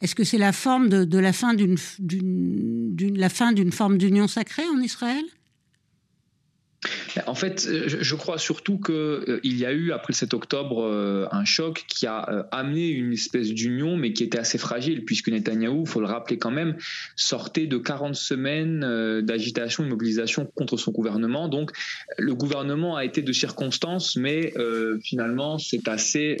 est-ce 0.00 0.14
que 0.14 0.24
c'est 0.24 0.38
la 0.38 0.52
forme 0.52 0.88
de, 0.88 1.04
de 1.04 1.18
la 1.18 1.32
fin 1.32 1.54
d'une 1.54 1.76
la 3.16 3.28
fin 3.28 3.52
d'une 3.52 3.72
forme 3.72 3.98
d'union 3.98 4.28
sacrée 4.28 4.66
en 4.74 4.80
Israël? 4.80 5.24
En 7.26 7.34
fait, 7.34 7.66
euh, 7.66 7.84
je 7.88 8.14
crois 8.14 8.38
surtout 8.38 8.78
qu'il 8.78 8.94
euh, 8.94 9.40
y 9.42 9.64
a 9.64 9.72
eu, 9.72 9.92
après 9.92 10.12
le 10.12 10.16
7 10.16 10.34
octobre, 10.34 10.84
euh, 10.84 11.26
un 11.32 11.44
choc 11.44 11.84
qui 11.88 12.06
a 12.06 12.18
amené 12.52 12.88
une 12.88 13.12
espèce 13.12 13.52
d'union, 13.52 13.96
mais 13.96 14.12
qui 14.12 14.22
était 14.22 14.38
assez 14.38 14.58
fragile, 14.58 15.04
puisque 15.04 15.28
Netanyahou, 15.28 15.82
il 15.82 15.88
faut 15.88 16.00
le 16.00 16.06
rappeler 16.06 16.38
quand 16.38 16.50
même, 16.50 16.76
sortait 17.16 17.66
de 17.66 17.78
40 17.78 18.14
semaines 18.14 18.80
d'agitation 19.22 19.84
et 19.84 19.88
mobilisation 19.88 20.46
contre 20.54 20.76
son 20.76 20.92
gouvernement. 20.92 21.48
Donc, 21.48 21.72
le 22.16 22.34
gouvernement 22.34 22.96
a 22.96 23.04
été 23.04 23.22
de 23.22 23.32
circonstances, 23.32 24.16
mais 24.16 24.52
finalement, 25.02 25.58
c'est 25.58 25.88
assez, 25.88 26.36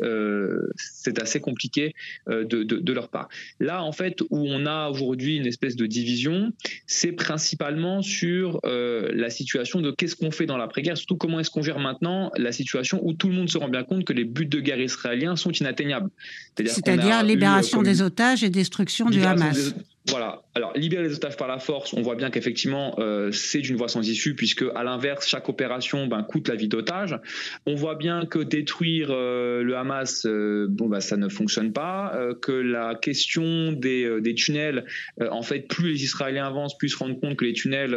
assez 1.20 1.40
compliqué 1.40 1.94
de, 2.26 2.62
de, 2.62 2.92
leur 2.92 3.08
part. 3.08 3.28
Là, 3.60 3.82
en 3.82 3.92
fait, 3.92 4.20
où 4.30 4.46
on 4.46 4.66
a 4.66 4.88
aujourd'hui 4.88 5.36
une 5.36 5.46
espèce 5.46 5.76
de 5.76 5.86
division, 5.86 6.52
c'est 6.86 7.12
principalement 7.12 8.02
sur 8.02 8.60
la 8.64 9.30
situation 9.30 9.80
de 9.80 9.90
qu'est-ce 9.90 10.16
qu'on 10.16 10.27
fait 10.30 10.46
dans 10.46 10.56
l'après-guerre, 10.56 10.96
surtout 10.96 11.16
comment 11.16 11.40
est-ce 11.40 11.50
qu'on 11.50 11.62
gère 11.62 11.78
maintenant 11.78 12.30
la 12.36 12.52
situation 12.52 13.00
où 13.02 13.12
tout 13.12 13.28
le 13.28 13.34
monde 13.34 13.48
se 13.48 13.58
rend 13.58 13.68
bien 13.68 13.84
compte 13.84 14.04
que 14.04 14.12
les 14.12 14.24
buts 14.24 14.46
de 14.46 14.60
guerre 14.60 14.80
israéliens 14.80 15.36
sont 15.36 15.50
inatteignables. 15.52 16.10
C'est-à-dire 16.56 17.22
libération 17.22 17.82
des 17.82 18.02
otages 18.02 18.42
et 18.42 18.50
destruction 18.50 19.10
du 19.10 19.22
Hamas. 19.22 19.74
Voilà. 20.08 20.42
Alors, 20.54 20.72
libérer 20.76 21.04
les 21.04 21.14
otages 21.14 21.36
par 21.36 21.48
la 21.48 21.58
force, 21.58 21.92
on 21.92 22.02
voit 22.02 22.14
bien 22.14 22.30
qu'effectivement, 22.30 22.96
euh, 22.98 23.30
c'est 23.30 23.60
une 23.60 23.76
voie 23.76 23.88
sans 23.88 24.08
issue, 24.08 24.34
puisque 24.34 24.64
à 24.74 24.82
l'inverse, 24.82 25.28
chaque 25.28 25.48
opération 25.48 26.06
ben, 26.06 26.22
coûte 26.22 26.48
la 26.48 26.56
vie 26.56 26.68
d'otage. 26.68 27.16
On 27.66 27.74
voit 27.74 27.94
bien 27.94 28.26
que 28.26 28.38
détruire 28.40 29.08
euh, 29.10 29.62
le 29.62 29.76
Hamas, 29.76 30.26
euh, 30.26 30.66
bon, 30.68 30.88
bah, 30.88 31.00
ça 31.00 31.16
ne 31.16 31.28
fonctionne 31.28 31.72
pas. 31.72 32.18
que 32.42 32.52
la 32.52 32.94
question 32.94 33.72
des, 33.72 34.34
tunnels, 34.34 34.84
en 35.20 35.42
fait, 35.42 35.68
plus 35.68 35.92
les 35.92 36.04
Israéliens 36.04 36.46
avancent, 36.46 36.76
plus 36.76 36.88
ils 36.88 36.90
se 36.90 36.96
rendent 36.96 37.20
compte 37.20 37.36
que 37.36 37.44
les 37.44 37.52
tunnels, 37.52 37.90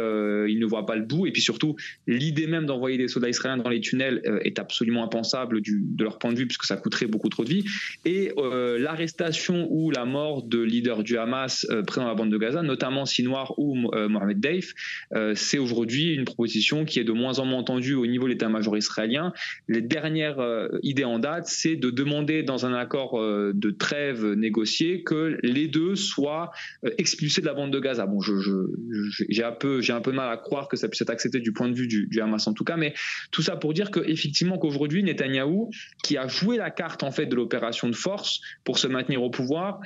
ils 0.48 0.58
ne 0.58 0.66
voient 0.66 0.86
pas 0.86 0.96
le 0.96 1.02
bout. 1.02 1.26
Et 1.26 1.32
puis 1.32 1.42
surtout, 1.42 1.76
l'idée 2.06 2.46
même 2.46 2.66
d'envoyer 2.66 2.98
des 2.98 3.08
soldats 3.08 3.28
israéliens 3.28 3.62
dans 3.62 3.70
les 3.70 3.80
tunnels 3.80 4.20
est 4.44 4.58
absolument 4.58 5.02
impensable 5.02 5.62
de 5.62 6.04
leur 6.04 6.18
point 6.18 6.32
de 6.32 6.38
vue, 6.38 6.46
puisque 6.46 6.64
ça 6.64 6.76
coûterait 6.76 7.06
beaucoup 7.06 7.28
trop 7.28 7.44
de 7.44 7.48
vie. 7.48 7.64
Et 8.04 8.32
l'arrestation 8.78 9.66
ou 9.70 9.90
la 9.90 10.04
mort 10.04 10.42
de 10.42 10.60
leaders 10.60 11.02
du 11.02 11.16
Hamas 11.16 11.66
dans 12.02 12.08
la 12.08 12.14
bande 12.14 12.30
de 12.30 12.38
Gaza, 12.38 12.62
notamment 12.62 13.06
Sinoir 13.06 13.54
ou 13.58 13.90
euh, 13.94 14.08
Mohamed 14.08 14.40
Deif, 14.40 14.74
euh, 15.14 15.34
c'est 15.34 15.58
aujourd'hui 15.58 16.14
une 16.14 16.24
proposition 16.24 16.84
qui 16.84 16.98
est 16.98 17.04
de 17.04 17.12
moins 17.12 17.38
en 17.38 17.44
moins 17.44 17.60
entendue 17.60 17.94
au 17.94 18.06
niveau 18.06 18.24
de 18.24 18.32
l'état-major 18.32 18.76
israélien. 18.76 19.32
Les 19.68 19.80
dernières 19.80 20.40
euh, 20.40 20.68
idées 20.82 21.04
en 21.04 21.18
date, 21.18 21.46
c'est 21.46 21.76
de 21.76 21.90
demander 21.90 22.42
dans 22.42 22.66
un 22.66 22.74
accord 22.74 23.20
de 23.20 23.70
trêve 23.70 24.24
négocié 24.34 25.02
que 25.02 25.38
les 25.42 25.68
deux 25.68 25.94
soient 25.94 26.50
expulsés 26.98 27.40
de 27.40 27.46
la 27.46 27.54
bande 27.54 27.72
de 27.72 27.78
Gaza. 27.78 28.06
Bon, 28.06 28.20
j'ai 28.20 29.44
un 29.44 29.52
peu, 29.52 29.80
j'ai 29.80 29.92
un 29.92 30.00
peu 30.00 30.12
mal 30.12 30.30
à 30.30 30.36
croire 30.36 30.68
que 30.68 30.76
ça 30.76 30.88
puisse 30.88 31.02
être 31.02 31.10
accepté 31.10 31.40
du 31.40 31.52
point 31.52 31.68
de 31.68 31.74
vue 31.74 31.86
du, 31.86 32.20
Hamas 32.20 32.46
en 32.46 32.52
tout 32.52 32.64
cas, 32.64 32.76
mais 32.76 32.94
tout 33.30 33.42
ça 33.42 33.56
pour 33.56 33.74
dire 33.74 33.90
qu'effectivement 33.90 34.58
qu'aujourd'hui 34.58 35.02
Netanyahou, 35.02 35.70
qui 36.02 36.16
a 36.16 36.28
joué 36.28 36.56
la 36.56 36.70
carte 36.70 37.02
en 37.02 37.10
fait 37.10 37.26
de 37.26 37.34
l'opération 37.34 37.88
de 37.88 37.94
force 37.94 38.40
pour 38.64 38.78
se 38.78 38.86
maintenir 38.86 39.22
au 39.22 39.30
pouvoir, 39.30 39.80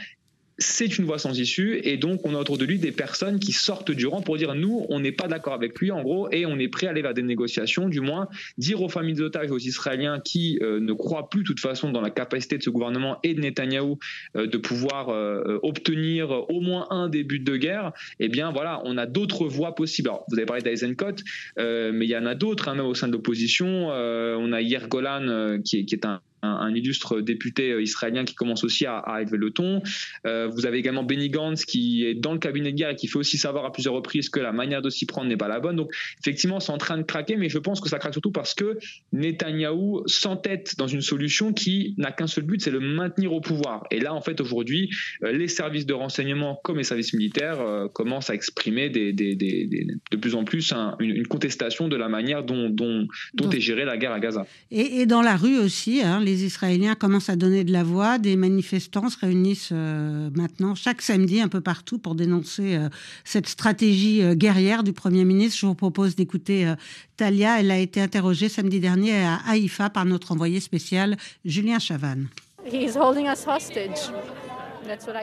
c'est 0.58 0.98
une 0.98 1.04
voie 1.04 1.18
sans 1.18 1.38
issue 1.38 1.80
et 1.84 1.96
donc 1.96 2.20
on 2.25 2.34
a 2.34 2.38
autour 2.38 2.56
de 2.56 2.64
lui 2.64 2.78
des 2.78 2.92
personnes 2.92 3.38
qui 3.38 3.52
sortent 3.52 3.90
du 3.90 4.06
rang 4.06 4.22
pour 4.22 4.38
dire 4.38 4.54
nous 4.54 4.86
on 4.88 5.00
n'est 5.00 5.12
pas 5.12 5.28
d'accord 5.28 5.52
avec 5.52 5.78
lui 5.78 5.90
en 5.90 6.02
gros 6.02 6.30
et 6.30 6.46
on 6.46 6.58
est 6.58 6.68
prêt 6.68 6.86
à 6.86 6.90
aller 6.90 7.02
vers 7.02 7.12
des 7.12 7.22
négociations 7.22 7.88
du 7.88 8.00
moins 8.00 8.28
dire 8.56 8.80
aux 8.80 8.88
familles 8.88 9.14
d'otages 9.14 9.50
aux 9.50 9.58
Israéliens 9.58 10.18
qui 10.20 10.58
euh, 10.62 10.80
ne 10.80 10.92
croient 10.94 11.28
plus 11.28 11.42
de 11.42 11.46
toute 11.46 11.60
façon 11.60 11.90
dans 11.90 12.00
la 12.00 12.10
capacité 12.10 12.56
de 12.56 12.62
ce 12.62 12.70
gouvernement 12.70 13.18
et 13.22 13.34
de 13.34 13.40
Netanyahou 13.40 13.98
euh, 14.36 14.46
de 14.46 14.56
pouvoir 14.56 15.10
euh, 15.10 15.58
obtenir 15.62 16.30
au 16.30 16.60
moins 16.60 16.86
un 16.90 17.08
début 17.08 17.38
de 17.38 17.56
guerre 17.56 17.92
eh 18.18 18.28
bien 18.28 18.50
voilà 18.50 18.80
on 18.84 18.96
a 18.96 19.06
d'autres 19.06 19.46
voies 19.46 19.75
possibles. 19.75 20.08
Alors, 20.08 20.25
vous 20.30 20.38
avez 20.38 20.46
parlé 20.46 20.62
d'Eisenkot 20.62 21.16
mais 21.56 22.06
il 22.06 22.10
y 22.10 22.16
en 22.16 22.26
a 22.26 22.34
d'autres 22.34 22.68
hein, 22.68 22.75
même 22.75 22.86
au 22.86 22.94
sein 22.94 23.08
de 23.08 23.12
l'opposition 23.12 23.88
on 23.88 24.52
a 24.52 24.60
Yair 24.60 24.88
Golan 24.88 25.60
qui 25.62 25.84
qui 25.84 25.94
est 25.94 26.06
un 26.06 26.20
un, 26.47 26.75
illustre 26.75 27.21
député 27.21 27.73
euh, 27.73 27.83
israélien 27.83 28.25
qui 28.25 28.35
commence 28.35 28.65
aussi 28.65 28.87
à, 28.87 29.03
élever 29.21 29.37
le 29.37 29.50
ton. 29.50 29.83
Euh, 30.26 30.49
vous 30.49 30.67
avez 30.67 30.79
également 30.79 31.05
Benny 31.05 31.31
Gantz 31.31 31.65
qui 31.65 32.05
est 32.05 32.15
dans 32.15 32.33
le 32.33 32.38
cabinet 32.38 32.73
de 32.73 32.76
guerre 32.76 32.91
et 32.91 32.97
qui 32.97 33.09
fait 33.09 33.19
aussi 33.19 33.38
savoir 33.38 33.65
à 33.65 33.73
plusieurs 33.73 33.95
reprises 33.95 34.29
que 34.29 34.41
la 34.41 34.53
manière 34.53 34.83
de 34.83 34.91
s'y 34.91 35.07
prendre 35.07 35.29
n'est 35.29 35.37
pas 35.37 35.49
la 35.49 35.61
bonne. 35.61 35.76
Donc 35.76 35.93
effectivement, 36.21 36.61
c'est 36.61 36.73
en 36.73 36.79
train 36.79 36.99
de 36.99 37.03
craquer, 37.03 37.37
mais 37.37 37.49
je 37.49 37.59
pense 37.59 37.81
que 37.81 37.88
ça 37.88 37.99
craque 37.99 38.15
surtout 38.15 38.33
parce 38.33 38.55
que 38.55 38.79
Netanyahou 39.12 40.03
s'entête 40.07 40.76
dans 40.79 40.87
une 40.87 41.00
solution 41.00 41.53
qui 41.53 41.95
n'a 41.99 42.12
qu'un 42.12 42.26
seul 42.26 42.45
but, 42.45 42.61
c'est 42.61 42.71
le 42.71 42.81
maintenir 42.81 43.33
au 43.33 43.41
pouvoir. 43.41 43.85
Et 43.91 44.00
là, 44.00 44.15
en 44.15 44.21
fait, 44.21 44.41
aujourd'hui, 44.41 44.91
euh, 45.23 45.33
les 45.33 45.49
services 45.49 45.87
de 45.87 45.95
renseignement 45.95 46.61
comme 46.62 46.79
les 46.79 46.85
services 46.85 47.12
militaires 47.12 47.59
commencent 47.93 48.31
à 48.31 48.35
exprimer 48.35 48.91
des, 48.91 49.12
de 49.12 50.17
plus 50.17 50.35
en 50.35 50.45
plus 50.45 50.73
une, 51.00 51.26
contestation 51.26 51.88
de 51.88 51.97
la 51.97 52.09
manière 52.09 52.45
dont, 52.45 52.71
dont, 52.71 53.07
est 53.50 53.61
gérée 53.61 53.85
la 53.85 53.97
guerre 53.97 54.12
à 54.12 54.21
Gaza. 54.21 54.47
Et, 54.71 55.07
dans 55.07 55.23
la 55.23 55.37
rue 55.37 55.59
aussi, 55.59 56.03
hein, 56.03 56.21
les 56.21 56.36
Israéliens 56.43 56.95
commencent 56.95 57.28
à 57.28 57.37
donner 57.37 57.64
de 57.64 57.73
la 57.73 57.83
voix. 57.83 58.19
Des 58.19 58.37
manifestants 58.37 59.09
se 59.09 59.19
réunissent 59.19 59.71
euh, 59.73 60.31
maintenant 60.35 60.75
chaque 60.75 61.02
samedi 61.02 61.40
un 61.40 61.49
peu 61.49 61.61
partout 61.61 61.99
pour 61.99 62.14
dénoncer 62.14 62.76
euh, 62.76 62.88
cette 63.25 63.49
stratégie 63.49 64.23
euh, 64.23 64.35
guerrière 64.35 64.83
du 64.83 64.93
Premier 64.93 65.25
ministre. 65.25 65.59
Je 65.61 65.66
vous 65.66 65.75
propose 65.75 66.16
d'écouter 66.16 66.73
Talia. 67.16 67.61
Elle 67.61 67.71
a 67.71 67.78
été 67.78 68.00
interrogée 68.00 68.49
samedi 68.49 68.81
dernier 68.81 69.16
à 69.19 69.40
Haïfa 69.47 69.90
par 69.90 70.05
notre 70.05 70.33
envoyé 70.33 70.61
spécial 70.61 71.16
Julien 71.45 71.78
Chavannes. 71.78 72.28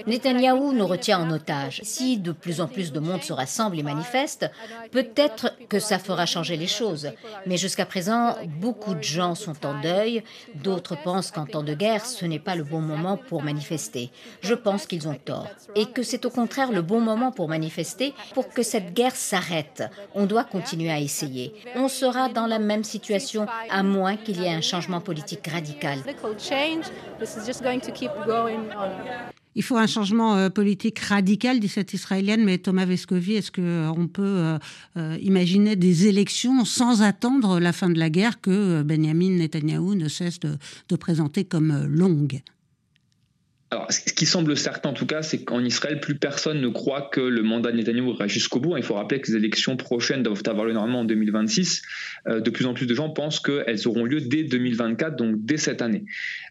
Netanyahou 0.08 0.74
nous 0.74 0.88
retient 0.88 1.20
en 1.20 1.32
otage. 1.32 1.82
Si 1.84 2.18
de 2.18 2.32
plus 2.32 2.62
en 2.62 2.68
plus 2.68 2.92
de 2.92 3.00
monde 3.00 3.24
se 3.24 3.34
rassemble 3.34 3.80
et 3.80 3.84
manifeste, 3.84 4.50
peut-être 4.92 5.54
que 5.70 5.80
ça 5.80 6.00
fera 6.00 6.26
changer 6.26 6.58
les 6.58 6.68
choses. 6.68 7.12
Mais 7.46 7.58
jusqu'à 7.58 7.86
présent, 7.86 8.36
beaucoup 8.60 8.94
de 8.96 9.04
gens 9.04 9.36
sont 9.36 9.66
en 9.66 9.80
deuil. 9.82 10.24
D'autres 10.56 10.98
pensent 11.02 11.32
qu'en 11.32 11.46
temps 11.46 11.64
de 11.64 11.74
guerre, 11.74 12.06
ce 12.06 12.26
n'est 12.26 12.40
pas 12.40 12.56
le 12.56 12.64
bon 12.64 12.82
moment 12.82 13.18
pour 13.18 13.44
manifester. 13.44 14.12
Je 14.42 14.54
pense 14.54 14.86
qu'ils 14.86 15.08
ont 15.08 15.16
tort. 15.16 15.48
Et 15.76 15.86
que 15.86 16.04
c'est 16.04 16.26
au 16.26 16.30
contraire 16.30 16.72
le 16.72 16.82
bon 16.82 17.00
moment 17.00 17.32
pour 17.32 17.50
manifester 17.50 18.14
pour 18.34 18.50
que 18.50 18.64
cette 18.64 18.94
guerre 18.94 19.16
s'arrête. 19.16 19.84
On 20.14 20.26
doit 20.26 20.44
continuer 20.44 20.92
à 20.92 21.00
essayer. 21.00 21.54
On 21.76 21.88
sera 21.88 22.30
dans 22.30 22.48
la 22.48 22.60
même 22.60 22.84
situation 22.84 23.48
à 23.70 23.84
moins 23.84 24.18
qu'il 24.18 24.42
y 24.42 24.46
ait 24.46 24.54
un 24.54 24.62
changement 24.62 25.02
politique 25.02 25.48
radical. 25.48 26.00
Il 29.56 29.64
faut 29.64 29.78
un 29.78 29.88
changement 29.88 30.36
euh, 30.36 30.50
politique 30.50 31.00
radical, 31.00 31.60
dit 31.60 31.68
cette 31.68 31.94
israélienne, 31.94 32.44
mais 32.44 32.58
Thomas 32.58 32.86
Vescovi, 32.86 33.36
est-ce 33.36 33.52
qu'on 33.52 33.62
euh, 33.62 34.08
peut 34.12 34.58
euh, 34.98 35.18
imaginer 35.22 35.76
des 35.76 36.08
élections 36.08 36.66
sans 36.66 37.02
attendre 37.02 37.60
la 37.60 37.72
fin 37.72 37.90
de 37.90 38.00
la 38.00 38.10
guerre 38.10 38.42
que 38.42 38.82
Benjamin 38.82 39.32
Netanyahou 39.38 39.96
ne 39.96 40.08
cesse 40.08 40.40
de, 40.40 40.96
présenter 40.96 41.44
comme 41.44 41.86
longue? 41.88 42.42
Alors, 43.72 43.92
ce 43.92 44.14
qui 44.14 44.28
semble 44.28 44.56
certain 44.56 44.90
en 44.90 44.94
tout 44.94 45.08
cas, 45.08 45.24
c'est 45.24 45.44
qu'en 45.44 45.64
Israël, 45.64 46.00
plus 46.00 46.16
personne 46.16 46.62
ne 46.62 46.70
croit 46.70 47.10
que 47.12 47.20
le 47.20 47.42
mandat 47.42 47.72
de 47.72 47.78
Netanyahou 47.78 48.14
ira 48.14 48.28
jusqu'au 48.28 48.60
bout. 48.60 48.78
Il 48.78 48.84
faut 48.84 48.94
rappeler 48.94 49.20
que 49.20 49.32
les 49.32 49.38
élections 49.38 49.76
prochaines 49.76 50.22
doivent 50.22 50.44
avoir 50.46 50.66
lieu 50.66 50.74
normalement 50.74 51.00
en 51.00 51.06
2026. 51.06 51.82
de 52.28 52.50
plus 52.52 52.68
en 52.68 52.76
plus 52.76 52.86
de 52.86 52.94
gens 52.94 53.10
pensent 53.10 53.40
qu'elles 53.40 53.88
auront 53.88 54.06
lieu 54.06 54.22
dès 54.22 54.44
2024, 54.44 55.16
donc 55.16 55.44
dès 55.44 55.58
cette 55.58 55.82
année. 55.82 56.06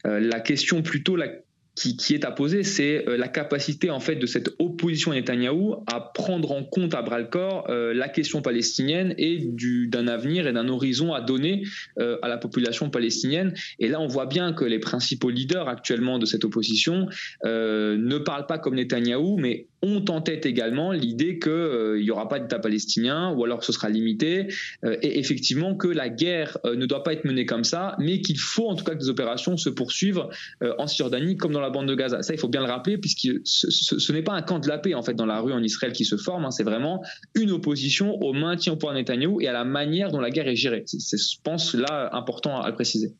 la 0.04 0.40
question 0.40 0.82
plutôt, 0.82 1.14
la 1.14 1.28
qui, 1.74 2.14
est 2.14 2.24
à 2.24 2.30
poser, 2.30 2.64
c'est 2.64 3.08
euh, 3.08 3.16
la 3.16 3.28
capacité 3.28 3.90
en 3.90 4.00
fait 4.00 4.16
de 4.16 4.26
cette 4.26 4.50
opposition 4.58 5.12
à 5.12 5.14
Netanyahou 5.14 5.76
à 5.86 6.00
prendre 6.00 6.52
en 6.52 6.64
compte 6.64 6.94
à 6.94 7.00
bras 7.00 7.18
le 7.18 7.26
corps 7.26 7.66
euh, 7.70 7.94
la 7.94 8.08
question 8.08 8.42
palestinienne 8.42 9.14
et 9.16 9.38
d'un 9.86 10.06
avenir 10.06 10.46
et 10.46 10.52
d'un 10.52 10.68
horizon 10.68 11.14
à 11.14 11.22
donner 11.22 11.62
euh, 11.98 12.18
à 12.20 12.28
la 12.28 12.36
population 12.36 12.90
palestinienne. 12.90 13.54
Et 13.78 13.88
là, 13.88 14.00
on 14.00 14.06
voit 14.06 14.26
bien 14.26 14.52
que 14.52 14.66
les 14.66 14.80
principaux 14.80 15.30
leaders 15.30 15.68
actuellement 15.68 16.18
de 16.18 16.26
cette 16.26 16.44
opposition 16.44 17.08
ne 17.44 18.18
parlent 18.18 18.46
pas 18.46 18.58
comme 18.58 18.74
Netanyahou, 18.74 19.38
mais 19.38 19.66
ont 19.82 20.04
en 20.08 20.20
tête 20.20 20.46
également 20.46 20.92
l'idée 20.92 21.38
qu'il 21.38 22.02
n'y 22.02 22.10
aura 22.10 22.28
pas 22.28 22.38
d'État 22.38 22.60
palestinien 22.60 23.32
ou 23.32 23.44
alors 23.44 23.64
ce 23.64 23.72
sera 23.72 23.88
limité 23.88 24.46
et 24.84 25.18
effectivement 25.18 25.74
que 25.74 25.88
la 25.88 26.08
guerre 26.08 26.58
ne 26.64 26.86
doit 26.86 27.02
pas 27.02 27.12
être 27.14 27.24
menée 27.24 27.46
comme 27.46 27.64
ça 27.64 27.96
mais 27.98 28.20
qu'il 28.20 28.38
faut 28.38 28.68
en 28.68 28.76
tout 28.76 28.84
cas 28.84 28.92
que 28.92 29.00
des 29.00 29.08
opérations 29.08 29.56
se 29.56 29.68
poursuivent 29.68 30.24
en 30.60 30.86
Cisjordanie 30.86 31.36
comme 31.36 31.50
dans 31.50 31.61
la 31.62 31.70
bande 31.70 31.88
de 31.88 31.94
Gaza. 31.94 32.22
Ça 32.22 32.34
il 32.34 32.38
faut 32.38 32.48
bien 32.48 32.60
le 32.60 32.70
rappeler 32.70 32.98
puisque 32.98 33.28
ce, 33.44 34.12
n'est 34.12 34.22
pas 34.22 34.34
un 34.34 34.42
camp 34.42 34.58
de 34.58 34.68
la 34.68 34.78
paix 34.78 34.94
en 34.94 35.02
fait 35.02 35.14
dans 35.14 35.26
la 35.26 35.40
rue 35.40 35.52
en 35.52 35.62
Israël 35.62 35.92
qui 35.92 36.04
se 36.04 36.16
forme, 36.16 36.44
hein. 36.44 36.50
c'est 36.50 36.64
vraiment 36.64 37.02
une 37.34 37.50
opposition 37.50 38.20
au 38.20 38.32
maintien 38.32 38.74
au 38.74 38.76
pouvoir 38.76 38.94
de 38.94 38.98
Netanyahou 38.98 39.40
et 39.40 39.48
à 39.48 39.52
la 39.52 39.64
manière 39.64 40.10
dont 40.10 40.20
la 40.20 40.30
guerre 40.30 40.48
est 40.48 40.56
gérée. 40.56 40.84
C'est 40.86 41.18
je 41.18 41.38
pense 41.42 41.74
là 41.74 42.10
important 42.12 42.60
à 42.60 42.68
le 42.68 42.74
préciser. 42.74 43.14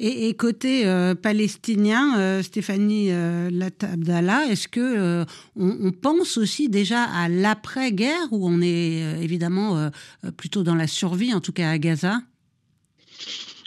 Et, 0.00 0.34
côté 0.34 0.86
euh, 0.86 1.16
palestinien, 1.16 2.20
euh, 2.20 2.42
Stéphanie 2.42 3.10
euh, 3.10 3.50
Latabdallah, 3.50 4.46
est-ce 4.48 4.68
que 4.68 5.24
on, 5.56 5.90
pense 5.90 6.36
aussi 6.36 6.68
déjà 6.68 7.02
à 7.02 7.28
l'après-guerre 7.28 8.28
où 8.30 8.48
on 8.48 8.60
est 8.62 9.20
évidemment 9.20 9.90
plutôt 10.36 10.62
dans 10.62 10.76
la 10.76 10.86
survie, 10.86 11.34
en 11.34 11.40
tout 11.40 11.52
cas 11.52 11.70
à 11.70 11.78
Gaza? 11.78 12.20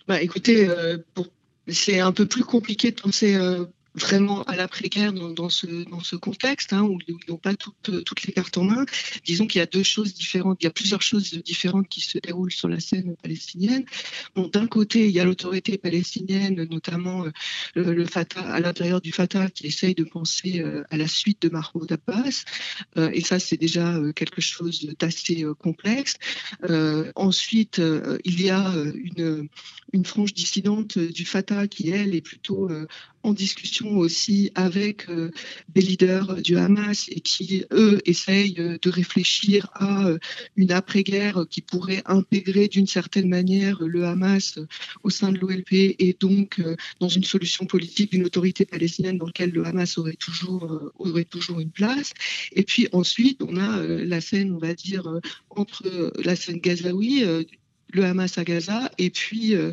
Bah, 0.07 0.21
Écoutez, 0.21 0.69
c'est 1.67 1.99
un 1.99 2.13
peu 2.13 2.25
plus 2.25 2.43
compliqué 2.43 2.91
de 2.91 3.01
penser 3.01 3.37
vraiment 3.95 4.43
à 4.43 4.55
l'après-guerre 4.55 5.13
dans, 5.13 5.49
ce, 5.49 5.89
dans 5.89 5.99
ce 5.99 6.15
contexte, 6.15 6.73
hein, 6.73 6.83
où, 6.83 6.97
ils 7.07 7.15
n'ont 7.27 7.37
pas 7.37 7.55
toutes, 7.55 8.03
toutes 8.05 8.23
les 8.23 8.33
cartes 8.33 8.57
en 8.57 8.63
main. 8.63 8.85
Disons 9.25 9.47
qu'il 9.47 9.59
y 9.59 9.61
a 9.61 9.65
deux 9.65 9.83
choses 9.83 10.13
différentes, 10.13 10.57
il 10.61 10.65
y 10.65 10.67
a 10.67 10.71
plusieurs 10.71 11.01
choses 11.01 11.31
différentes 11.43 11.87
qui 11.89 12.01
se 12.01 12.17
déroulent 12.17 12.51
sur 12.51 12.67
la 12.69 12.79
scène 12.79 13.15
palestinienne. 13.21 13.85
D'un 14.35 14.67
côté, 14.67 15.05
il 15.05 15.11
y 15.11 15.19
a 15.19 15.25
l'autorité 15.25 15.77
palestinienne, 15.77 16.67
notamment 16.69 17.25
euh, 17.25 17.31
le, 17.75 18.05
Fatah, 18.05 18.41
à 18.41 18.59
l'intérieur 18.59 19.01
du 19.01 19.11
Fatah, 19.11 19.49
qui 19.49 19.67
essaye 19.67 19.95
de 19.95 20.03
penser 20.03 20.61
euh, 20.61 20.83
à 20.89 20.97
la 20.97 21.07
suite 21.07 21.41
de 21.41 21.49
Mahmoud 21.49 21.91
Abbas. 21.91 22.45
Euh, 22.97 23.09
et 23.13 23.21
ça, 23.21 23.39
c'est 23.39 23.57
déjà 23.57 23.99
quelque 24.15 24.41
chose 24.41 24.87
d'assez 24.99 25.45
complexe. 25.59 26.15
ensuite, 27.15 27.81
il 28.23 28.41
y 28.41 28.49
a 28.49 28.73
une, 28.95 29.47
une 29.93 30.05
frange 30.05 30.33
dissidente 30.33 30.97
du 30.97 31.25
Fatah 31.25 31.67
qui, 31.67 31.89
elle, 31.89 32.15
est 32.15 32.21
plutôt 32.21 32.69
en 33.23 33.33
discussion 33.33 33.97
aussi 33.97 34.51
avec 34.55 35.09
euh, 35.09 35.31
des 35.69 35.81
leaders 35.81 36.41
du 36.41 36.57
Hamas 36.57 37.07
et 37.09 37.19
qui, 37.21 37.65
eux, 37.71 37.99
essayent 38.05 38.59
euh, 38.59 38.77
de 38.81 38.89
réfléchir 38.89 39.69
à 39.73 40.07
euh, 40.07 40.17
une 40.55 40.71
après-guerre 40.71 41.45
qui 41.49 41.61
pourrait 41.61 42.01
intégrer 42.05 42.67
d'une 42.67 42.87
certaine 42.87 43.29
manière 43.29 43.81
le 43.81 44.05
Hamas 44.05 44.59
au 45.03 45.09
sein 45.09 45.31
de 45.31 45.39
l'OLP 45.39 45.73
et 45.73 46.15
donc 46.19 46.61
dans 46.99 47.09
une 47.09 47.23
solution 47.23 47.65
politique 47.65 48.11
d'une 48.11 48.25
autorité 48.25 48.65
palestinienne 48.65 49.17
dans 49.17 49.25
laquelle 49.25 49.51
le 49.51 49.65
Hamas 49.65 49.97
aurait 49.97 50.13
toujours, 50.13 50.91
aurait 50.95 51.25
toujours 51.25 51.59
une 51.59 51.71
place. 51.71 52.13
Et 52.53 52.63
puis 52.63 52.87
ensuite, 52.91 53.41
on 53.41 53.57
a 53.57 53.81
la 53.83 54.21
scène, 54.21 54.51
on 54.51 54.57
va 54.57 54.73
dire, 54.73 55.03
entre 55.49 56.11
la 56.23 56.35
scène 56.35 56.59
gazaoui 56.59 57.23
le 57.93 58.05
Hamas 58.05 58.37
à 58.37 58.43
Gaza 58.43 58.91
et 58.97 59.09
puis, 59.09 59.55
euh, 59.55 59.71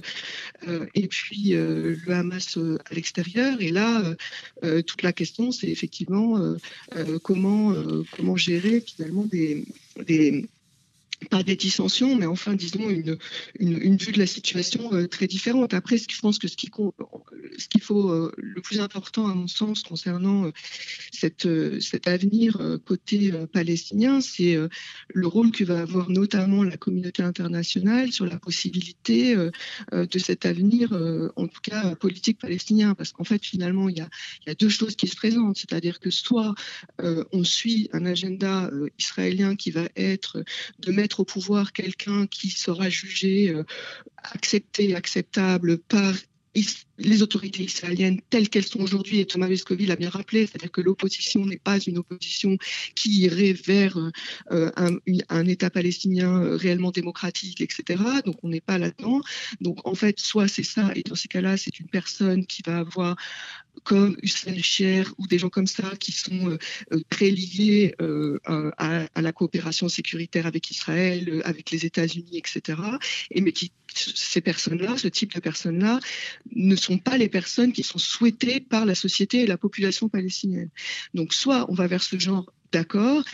euh, 0.66 0.86
et 0.94 1.08
puis 1.08 1.54
euh, 1.54 1.96
le 2.06 2.12
Hamas 2.12 2.56
à 2.56 2.94
l'extérieur. 2.94 3.60
Et 3.60 3.70
là, 3.70 4.14
toute 4.86 5.02
la 5.02 5.12
question, 5.12 5.50
c'est 5.52 5.68
effectivement 5.68 6.38
comment, 7.22 7.74
gérer 8.36 8.80
finalement 8.80 9.26
des 9.26 9.64
pas 11.26 11.42
des 11.42 11.56
dissensions, 11.56 12.16
mais 12.16 12.26
enfin, 12.26 12.54
disons, 12.54 12.88
une, 12.88 13.18
une, 13.58 13.96
vue 13.96 14.12
de 14.12 14.18
la 14.18 14.26
situation 14.26 14.92
euh, 14.94 15.06
très 15.08 15.26
différente. 15.26 15.74
Après, 15.74 15.98
je 15.98 16.20
pense 16.20 16.38
que 16.38 16.46
ce 16.46 16.56
qu'il 16.56 16.70
ce 16.70 17.68
qu'il 17.68 17.82
faut, 17.82 18.10
euh, 18.10 18.32
le 18.36 18.60
plus 18.60 18.80
important, 18.80 19.26
à 19.26 19.34
mon 19.34 19.48
sens, 19.48 19.82
concernant 19.82 20.46
euh, 20.46 20.52
cette, 21.10 21.48
cet 21.80 22.06
avenir 22.06 22.78
côté 22.84 23.32
palestinien, 23.52 24.20
c'est 24.20 24.56
le 25.08 25.26
rôle 25.26 25.50
que 25.50 25.64
va 25.64 25.80
avoir 25.80 26.10
notamment 26.10 26.62
la 26.62 26.76
communauté 26.76 27.22
internationale 27.22 28.12
sur 28.12 28.26
la 28.26 28.38
possibilité 28.38 29.34
de 29.92 30.18
cet 30.18 30.46
avenir, 30.46 30.92
en 31.36 31.48
tout 31.48 31.60
cas 31.62 31.94
politique 31.96 32.38
palestinien. 32.38 32.94
Parce 32.94 33.12
qu'en 33.12 33.24
fait, 33.24 33.44
finalement, 33.44 33.88
il 33.88 33.98
y, 33.98 34.00
a, 34.00 34.08
y 34.46 34.50
a 34.50 34.54
deux 34.54 34.68
choses 34.68 34.96
qui 34.96 35.08
se 35.08 35.16
présentent. 35.16 35.56
C'est-à-dire 35.56 35.98
que 36.00 36.10
soit 36.10 36.54
on 36.98 37.44
suit 37.44 37.88
un 37.92 38.06
agenda 38.06 38.70
israélien 38.98 39.56
qui 39.56 39.70
va 39.70 39.88
être 39.96 40.44
de 40.78 40.92
mettre 40.92 41.07
au 41.08 41.24
pouvoir 41.24 41.72
quelqu'un 41.72 42.26
qui 42.26 42.50
sera 42.50 42.88
jugé 42.88 43.50
euh, 43.50 43.64
accepté, 44.22 44.94
acceptable 44.94 45.78
par 45.78 46.14
les 46.98 47.22
autorités 47.22 47.62
israéliennes 47.62 48.20
telles 48.30 48.48
qu'elles 48.48 48.66
sont 48.66 48.80
aujourd'hui, 48.80 49.20
et 49.20 49.26
Thomas 49.26 49.48
Vescovi 49.48 49.86
l'a 49.86 49.96
bien 49.96 50.10
rappelé, 50.10 50.46
c'est-à-dire 50.46 50.70
que 50.70 50.80
l'opposition 50.80 51.44
n'est 51.46 51.58
pas 51.58 51.78
une 51.78 51.98
opposition 51.98 52.56
qui 52.94 53.20
irait 53.20 53.52
vers 53.52 53.96
euh, 54.50 54.70
un, 54.76 54.96
un, 55.28 55.46
État 55.46 55.70
palestinien 55.70 56.42
euh, 56.42 56.56
réellement 56.56 56.90
démocratique, 56.90 57.60
etc. 57.60 58.02
Donc 58.24 58.36
on 58.42 58.48
n'est 58.48 58.60
pas 58.60 58.78
là-dedans. 58.78 59.20
Donc 59.60 59.86
en 59.86 59.94
fait, 59.94 60.18
soit 60.18 60.48
c'est 60.48 60.62
ça, 60.62 60.90
et 60.94 61.02
dans 61.02 61.14
ces 61.14 61.28
cas-là, 61.28 61.56
c'est 61.56 61.80
une 61.80 61.88
personne 61.88 62.46
qui 62.46 62.62
va 62.66 62.78
avoir 62.78 63.16
comme 63.84 64.16
Hussein 64.22 64.56
Cher 64.60 65.12
ou 65.18 65.26
des 65.26 65.38
gens 65.38 65.48
comme 65.48 65.66
ça 65.66 65.92
qui 65.98 66.12
sont 66.12 66.50
euh, 66.50 66.58
euh, 66.92 67.00
très 67.10 67.30
liés 67.30 67.94
euh, 68.00 68.38
à, 68.46 69.06
la 69.16 69.32
coopération 69.32 69.88
sécuritaire 69.88 70.46
avec 70.46 70.70
Israël, 70.70 71.42
avec 71.44 71.70
les 71.70 71.86
États-Unis, 71.86 72.38
etc. 72.38 72.80
Et 73.30 73.40
mais 73.40 73.52
qui 73.52 73.72
ces 73.94 74.40
personnes-là, 74.40 74.96
ce 74.96 75.08
type 75.08 75.34
de 75.34 75.40
personnes-là, 75.40 75.98
ne 76.54 76.76
sont 76.76 76.87
pas 76.96 77.18
les 77.18 77.28
personnes 77.28 77.72
qui 77.72 77.82
sont 77.82 77.98
souhaitées 77.98 78.60
par 78.60 78.86
la 78.86 78.94
société 78.94 79.42
et 79.42 79.46
la 79.46 79.58
population 79.58 80.08
palestinienne. 80.08 80.70
Donc, 81.14 81.34
soit 81.34 81.70
on 81.70 81.74
va 81.74 81.86
vers 81.86 82.02
ce 82.02 82.18
genre 82.18 82.50
d'accord. 82.72 83.24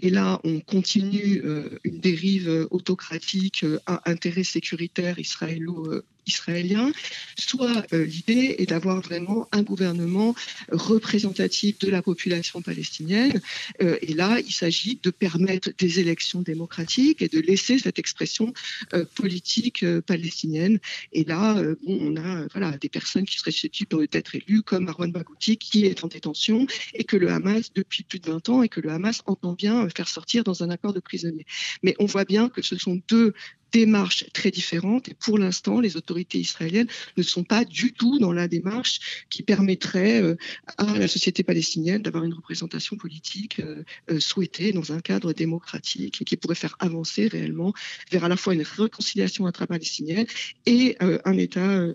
et 0.00 0.10
là, 0.10 0.40
on 0.44 0.60
continue 0.60 1.42
une 1.82 1.98
dérive 1.98 2.66
autocratique 2.70 3.64
à 3.86 4.10
intérêt 4.10 4.44
sécuritaire 4.44 5.18
israélo 5.18 6.02
israélien, 6.26 6.92
soit 7.38 7.84
euh, 7.92 8.04
l'idée 8.04 8.56
est 8.58 8.66
d'avoir 8.66 9.00
vraiment 9.00 9.48
un 9.52 9.62
gouvernement 9.62 10.34
représentatif 10.70 11.78
de 11.78 11.90
la 11.90 12.02
population 12.02 12.62
palestinienne. 12.62 13.40
Euh, 13.82 13.98
et 14.02 14.14
là, 14.14 14.38
il 14.40 14.52
s'agit 14.52 14.98
de 15.02 15.10
permettre 15.10 15.70
des 15.78 16.00
élections 16.00 16.42
démocratiques 16.42 17.22
et 17.22 17.28
de 17.28 17.40
laisser 17.40 17.78
cette 17.78 17.98
expression 17.98 18.52
euh, 18.94 19.04
politique 19.14 19.84
palestinienne. 20.06 20.78
Et 21.12 21.24
là, 21.24 21.54
bon, 21.84 21.98
on 22.00 22.16
a 22.16 22.46
voilà, 22.52 22.76
des 22.78 22.88
personnes 22.88 23.26
qui 23.26 23.38
seraient 23.38 23.50
susceptibles 23.50 24.06
d'être 24.08 24.34
élues, 24.34 24.62
comme 24.62 24.84
Marwan 24.84 25.10
Bagouti, 25.10 25.56
qui 25.56 25.86
est 25.86 26.04
en 26.04 26.08
détention, 26.08 26.66
et 26.94 27.04
que 27.04 27.16
le 27.16 27.30
Hamas, 27.30 27.72
depuis 27.74 28.04
plus 28.04 28.18
de 28.18 28.30
20 28.30 28.48
ans, 28.48 28.62
et 28.62 28.68
que 28.68 28.80
le 28.80 28.90
Hamas 28.90 29.22
entend 29.26 29.52
bien 29.52 29.88
faire 29.94 30.08
sortir 30.08 30.44
dans 30.44 30.62
un 30.62 30.70
accord 30.70 30.92
de 30.92 31.00
prisonniers. 31.00 31.46
Mais 31.82 31.94
on 31.98 32.06
voit 32.06 32.24
bien 32.24 32.48
que 32.48 32.62
ce 32.62 32.76
sont 32.76 33.00
deux 33.08 33.34
démarches 33.72 34.24
très 34.32 34.50
différentes 34.50 35.08
et 35.08 35.14
pour 35.14 35.38
l'instant, 35.38 35.80
les 35.80 35.96
autorités 35.96 36.38
israéliennes 36.38 36.86
ne 37.16 37.22
sont 37.22 37.42
pas 37.42 37.64
du 37.64 37.92
tout 37.92 38.18
dans 38.18 38.32
la 38.32 38.46
démarche 38.48 39.24
qui 39.30 39.42
permettrait 39.42 40.22
euh, 40.22 40.36
à 40.78 40.98
la 40.98 41.08
société 41.08 41.42
palestinienne 41.42 42.02
d'avoir 42.02 42.24
une 42.24 42.34
représentation 42.34 42.96
politique 42.96 43.60
euh, 43.60 43.82
euh, 44.10 44.20
souhaitée 44.20 44.72
dans 44.72 44.92
un 44.92 45.00
cadre 45.00 45.32
démocratique 45.32 46.20
et 46.20 46.24
qui 46.24 46.36
pourrait 46.36 46.54
faire 46.54 46.76
avancer 46.78 47.28
réellement 47.28 47.72
vers 48.10 48.24
à 48.24 48.28
la 48.28 48.36
fois 48.36 48.54
une 48.54 48.62
réconciliation 48.62 49.46
intra-palestinienne 49.46 50.26
et 50.66 50.96
un 51.00 51.38
État 51.38 51.86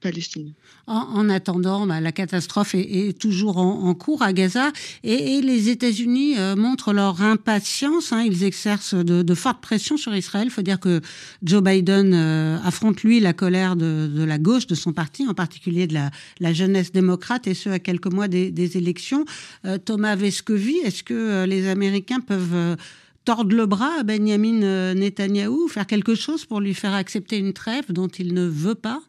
palestinien. 0.00 0.52
En, 0.86 1.28
attendant, 1.28 1.86
bah, 1.86 2.00
la 2.00 2.12
catastrophe 2.12 2.74
est, 2.74 3.18
toujours 3.18 3.58
en, 3.58 3.94
cours 3.94 4.22
à 4.22 4.32
Gaza 4.32 4.72
et, 5.04 5.40
les 5.40 5.68
États-Unis 5.68 6.34
montrent 6.56 6.92
leur 6.92 7.22
impatience. 7.22 8.12
Hein. 8.12 8.24
ils 8.24 8.44
exercent 8.44 8.94
de, 8.94 9.22
de 9.22 9.34
fortes 9.34 9.60
pressions 9.60 9.96
sur 9.96 10.14
Israël. 10.14 10.46
Il 10.46 10.50
faut 10.50 10.62
dire 10.62 10.80
que 10.80 11.00
Joe 11.42 11.62
Biden 11.62 12.12
euh, 12.14 12.58
affronte 12.64 13.02
lui 13.02 13.20
la 13.20 13.32
colère 13.32 13.76
de, 13.76 14.24
la 14.24 14.38
gauche 14.38 14.66
de 14.66 14.74
son 14.74 14.92
parti, 14.92 15.26
en 15.26 15.34
particulier 15.34 15.86
de 15.86 15.98
la, 16.40 16.52
jeunesse 16.52 16.92
démocrate, 16.92 17.46
et 17.46 17.54
ce 17.54 17.70
à 17.70 17.78
quelques 17.78 18.12
mois 18.12 18.28
des, 18.28 18.76
élections. 18.76 19.24
Euh, 19.64 19.78
Thomas 19.78 20.16
Vescovi, 20.16 20.76
est-ce 20.84 21.02
que 21.02 21.14
euh, 21.14 21.46
les 21.46 21.68
Américains 21.68 22.20
peuvent 22.20 22.76
tordre 23.24 23.54
le 23.54 23.66
bras 23.66 24.00
à 24.00 24.02
Benjamin 24.02 24.94
Netanyahou, 24.94 25.68
faire 25.68 25.86
quelque 25.86 26.14
chose 26.14 26.46
pour 26.46 26.60
lui 26.60 26.74
faire 26.74 26.94
accepter 26.94 27.38
une 27.38 27.52
trêve 27.52 27.92
dont 27.92 28.08
il 28.08 28.34
ne 28.34 28.46
veut 28.46 28.74
pas? 28.74 29.00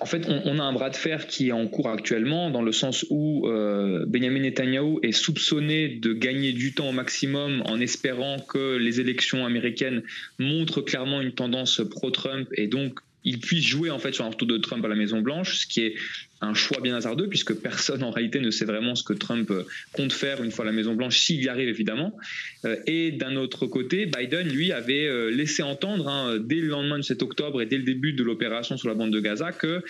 En 0.00 0.06
fait, 0.06 0.26
on, 0.28 0.58
a 0.58 0.62
un 0.62 0.72
bras 0.72 0.90
de 0.90 0.96
fer 0.96 1.26
qui 1.26 1.48
est 1.48 1.52
en 1.52 1.66
cours 1.66 1.88
actuellement, 1.88 2.50
dans 2.50 2.62
le 2.62 2.72
sens 2.72 3.04
où 3.10 3.48
euh, 3.48 4.04
Benjamin 4.06 4.40
Netanyahu 4.40 4.98
est 5.02 5.12
soupçonné 5.12 5.88
de 5.88 6.12
gagner 6.12 6.52
du 6.52 6.72
temps 6.72 6.88
au 6.88 6.92
maximum 6.92 7.62
en 7.66 7.80
espérant 7.80 8.38
que 8.38 8.76
les 8.76 9.00
élections 9.00 9.44
américaines 9.44 10.02
montrent 10.38 10.80
clairement 10.80 11.20
une 11.20 11.32
tendance 11.32 11.82
pro-Trump 11.90 12.48
et 12.54 12.66
donc 12.66 13.00
il 13.24 13.38
puisse 13.38 13.64
jouer 13.64 13.90
en 13.90 13.98
fait 13.98 14.12
sur 14.12 14.24
un 14.24 14.30
retour 14.30 14.48
de 14.48 14.56
Trump 14.58 14.84
à 14.84 14.88
la 14.88 14.94
Maison 14.94 15.20
Blanche, 15.20 15.58
ce 15.58 15.66
qui 15.66 15.82
est 15.82 15.94
un 16.40 16.54
choix 16.54 16.80
bien 16.80 16.96
hasardeux 16.96 17.28
puisque 17.28 17.54
personne 17.54 18.02
en 18.02 18.10
réalité 18.10 18.40
ne 18.40 18.50
sait 18.50 18.64
vraiment 18.64 18.94
ce 18.94 19.04
que 19.04 19.12
Trump 19.12 19.50
euh, 19.50 19.64
compte 19.92 20.12
faire 20.12 20.42
une 20.42 20.50
fois 20.50 20.64
la 20.64 20.72
Maison 20.72 20.94
Blanche, 20.94 21.18
s'il 21.18 21.42
y 21.42 21.48
arrive 21.48 21.68
évidemment. 21.68 22.16
Euh, 22.64 22.76
et 22.86 23.12
d'un 23.12 23.36
autre 23.36 23.66
côté, 23.66 24.06
Biden, 24.06 24.48
lui, 24.48 24.72
avait 24.72 25.06
euh, 25.06 25.30
laissé 25.30 25.62
entendre 25.62 26.08
hein, 26.08 26.38
dès 26.40 26.56
le 26.56 26.68
lendemain 26.68 26.98
de 26.98 27.02
7 27.02 27.22
octobre 27.22 27.60
et 27.60 27.66
dès 27.66 27.76
le 27.76 27.84
début 27.84 28.12
de 28.12 28.22
l'opération 28.22 28.76
sur 28.76 28.88
la 28.88 28.94
bande 28.94 29.12
de 29.12 29.20
Gaza 29.20 29.52
que 29.52 29.82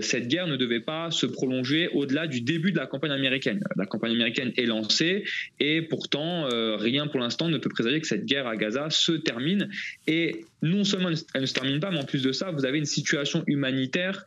cette 0.00 0.28
guerre 0.28 0.46
ne 0.46 0.56
devait 0.56 0.80
pas 0.80 1.10
se 1.10 1.26
prolonger 1.26 1.88
au-delà 1.88 2.26
du 2.26 2.40
début 2.40 2.72
de 2.72 2.76
la 2.76 2.86
campagne 2.86 3.10
américaine. 3.10 3.62
La 3.76 3.86
campagne 3.86 4.12
américaine 4.12 4.52
est 4.56 4.66
lancée 4.66 5.24
et 5.60 5.82
pourtant 5.82 6.46
rien 6.76 7.06
pour 7.06 7.20
l'instant 7.20 7.48
ne 7.48 7.58
peut 7.58 7.70
présager 7.70 8.00
que 8.00 8.06
cette 8.06 8.24
guerre 8.24 8.46
à 8.46 8.56
Gaza 8.56 8.88
se 8.90 9.12
termine. 9.12 9.68
Et 10.06 10.44
non 10.62 10.84
seulement 10.84 11.10
elle 11.34 11.40
ne 11.40 11.46
se 11.46 11.54
termine 11.54 11.80
pas, 11.80 11.90
mais 11.90 11.98
en 11.98 12.04
plus 12.04 12.22
de 12.22 12.32
ça, 12.32 12.50
vous 12.50 12.64
avez 12.64 12.78
une 12.78 12.84
situation 12.84 13.42
humanitaire 13.46 14.24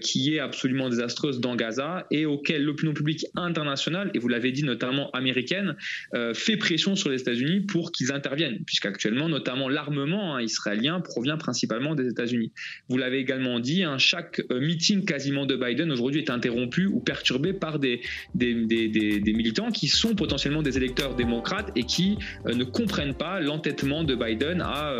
qui 0.00 0.34
est 0.34 0.38
absolument 0.38 0.88
désastreuse 0.94 1.40
dans 1.40 1.56
Gaza 1.56 2.06
et 2.10 2.26
auquel 2.26 2.64
l'opinion 2.64 2.94
publique 2.94 3.26
internationale, 3.36 4.10
et 4.14 4.18
vous 4.18 4.28
l'avez 4.28 4.52
dit 4.52 4.64
notamment 4.64 5.10
américaine, 5.10 5.76
euh, 6.14 6.34
fait 6.34 6.56
pression 6.56 6.96
sur 6.96 7.10
les 7.10 7.20
États-Unis 7.20 7.60
pour 7.60 7.92
qu'ils 7.92 8.12
interviennent, 8.12 8.64
puisqu'actuellement, 8.64 9.28
notamment 9.28 9.68
l'armement 9.68 10.36
hein, 10.36 10.42
israélien 10.42 11.00
provient 11.00 11.36
principalement 11.36 11.94
des 11.94 12.08
États-Unis. 12.08 12.52
Vous 12.88 12.98
l'avez 12.98 13.18
également 13.18 13.60
dit, 13.60 13.82
hein, 13.82 13.98
chaque 13.98 14.40
euh, 14.50 14.60
meeting 14.60 15.04
quasiment 15.04 15.46
de 15.46 15.56
Biden 15.56 15.90
aujourd'hui 15.90 16.20
est 16.20 16.30
interrompu 16.30 16.86
ou 16.86 17.00
perturbé 17.00 17.52
par 17.52 17.78
des, 17.78 18.00
militants 18.34 19.70
qui 19.70 19.88
sont 19.88 20.14
potentiellement 20.14 20.62
des 20.62 20.76
électeurs 20.76 21.14
démocrates 21.14 21.70
et 21.76 21.84
qui 21.84 22.18
euh, 22.46 22.54
ne 22.54 22.64
comprennent 22.64 23.14
pas 23.14 23.40
l'entêtement 23.40 24.04
de 24.04 24.14
Biden 24.14 24.60
à 24.60 24.94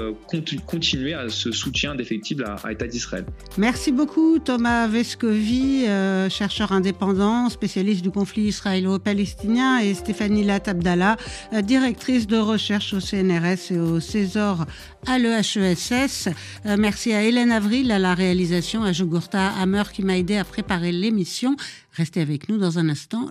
continuer 0.66 1.14
à 1.14 1.28
ce 1.28 1.52
soutien 1.52 1.94
défectible 1.94 2.44
à, 2.44 2.56
à 2.64 2.70
l'État 2.70 2.86
d'Israël. 2.86 3.24
Merci 3.58 3.92
beaucoup 3.92 4.38
Thomas 4.38 4.86
Vescovi. 4.88 5.83
Euh, 5.86 6.28
chercheur 6.30 6.72
indépendant, 6.72 7.48
spécialiste 7.48 8.02
du 8.02 8.10
conflit 8.10 8.44
israélo-palestinien, 8.44 9.78
et 9.78 9.94
Stéphanie 9.94 10.44
Latabdallah, 10.44 11.16
euh, 11.52 11.62
directrice 11.62 12.26
de 12.26 12.38
recherche 12.38 12.94
au 12.94 13.00
CNRS 13.00 13.70
et 13.70 13.78
au 13.78 14.00
César 14.00 14.66
à 15.06 15.18
l'EHESS. 15.18 16.28
Euh, 16.66 16.76
merci 16.78 17.12
à 17.12 17.22
Hélène 17.22 17.52
Avril 17.52 17.90
à 17.92 17.98
la 17.98 18.14
réalisation, 18.14 18.82
à 18.82 18.92
Jogurta 18.92 19.52
Hammer 19.60 19.84
qui 19.92 20.02
m'a 20.02 20.16
aidé 20.16 20.36
à 20.36 20.44
préparer 20.44 20.92
l'émission. 20.92 21.56
Restez 21.92 22.20
avec 22.20 22.48
nous 22.48 22.58
dans 22.58 22.78
un 22.78 22.88
instant. 22.88 23.28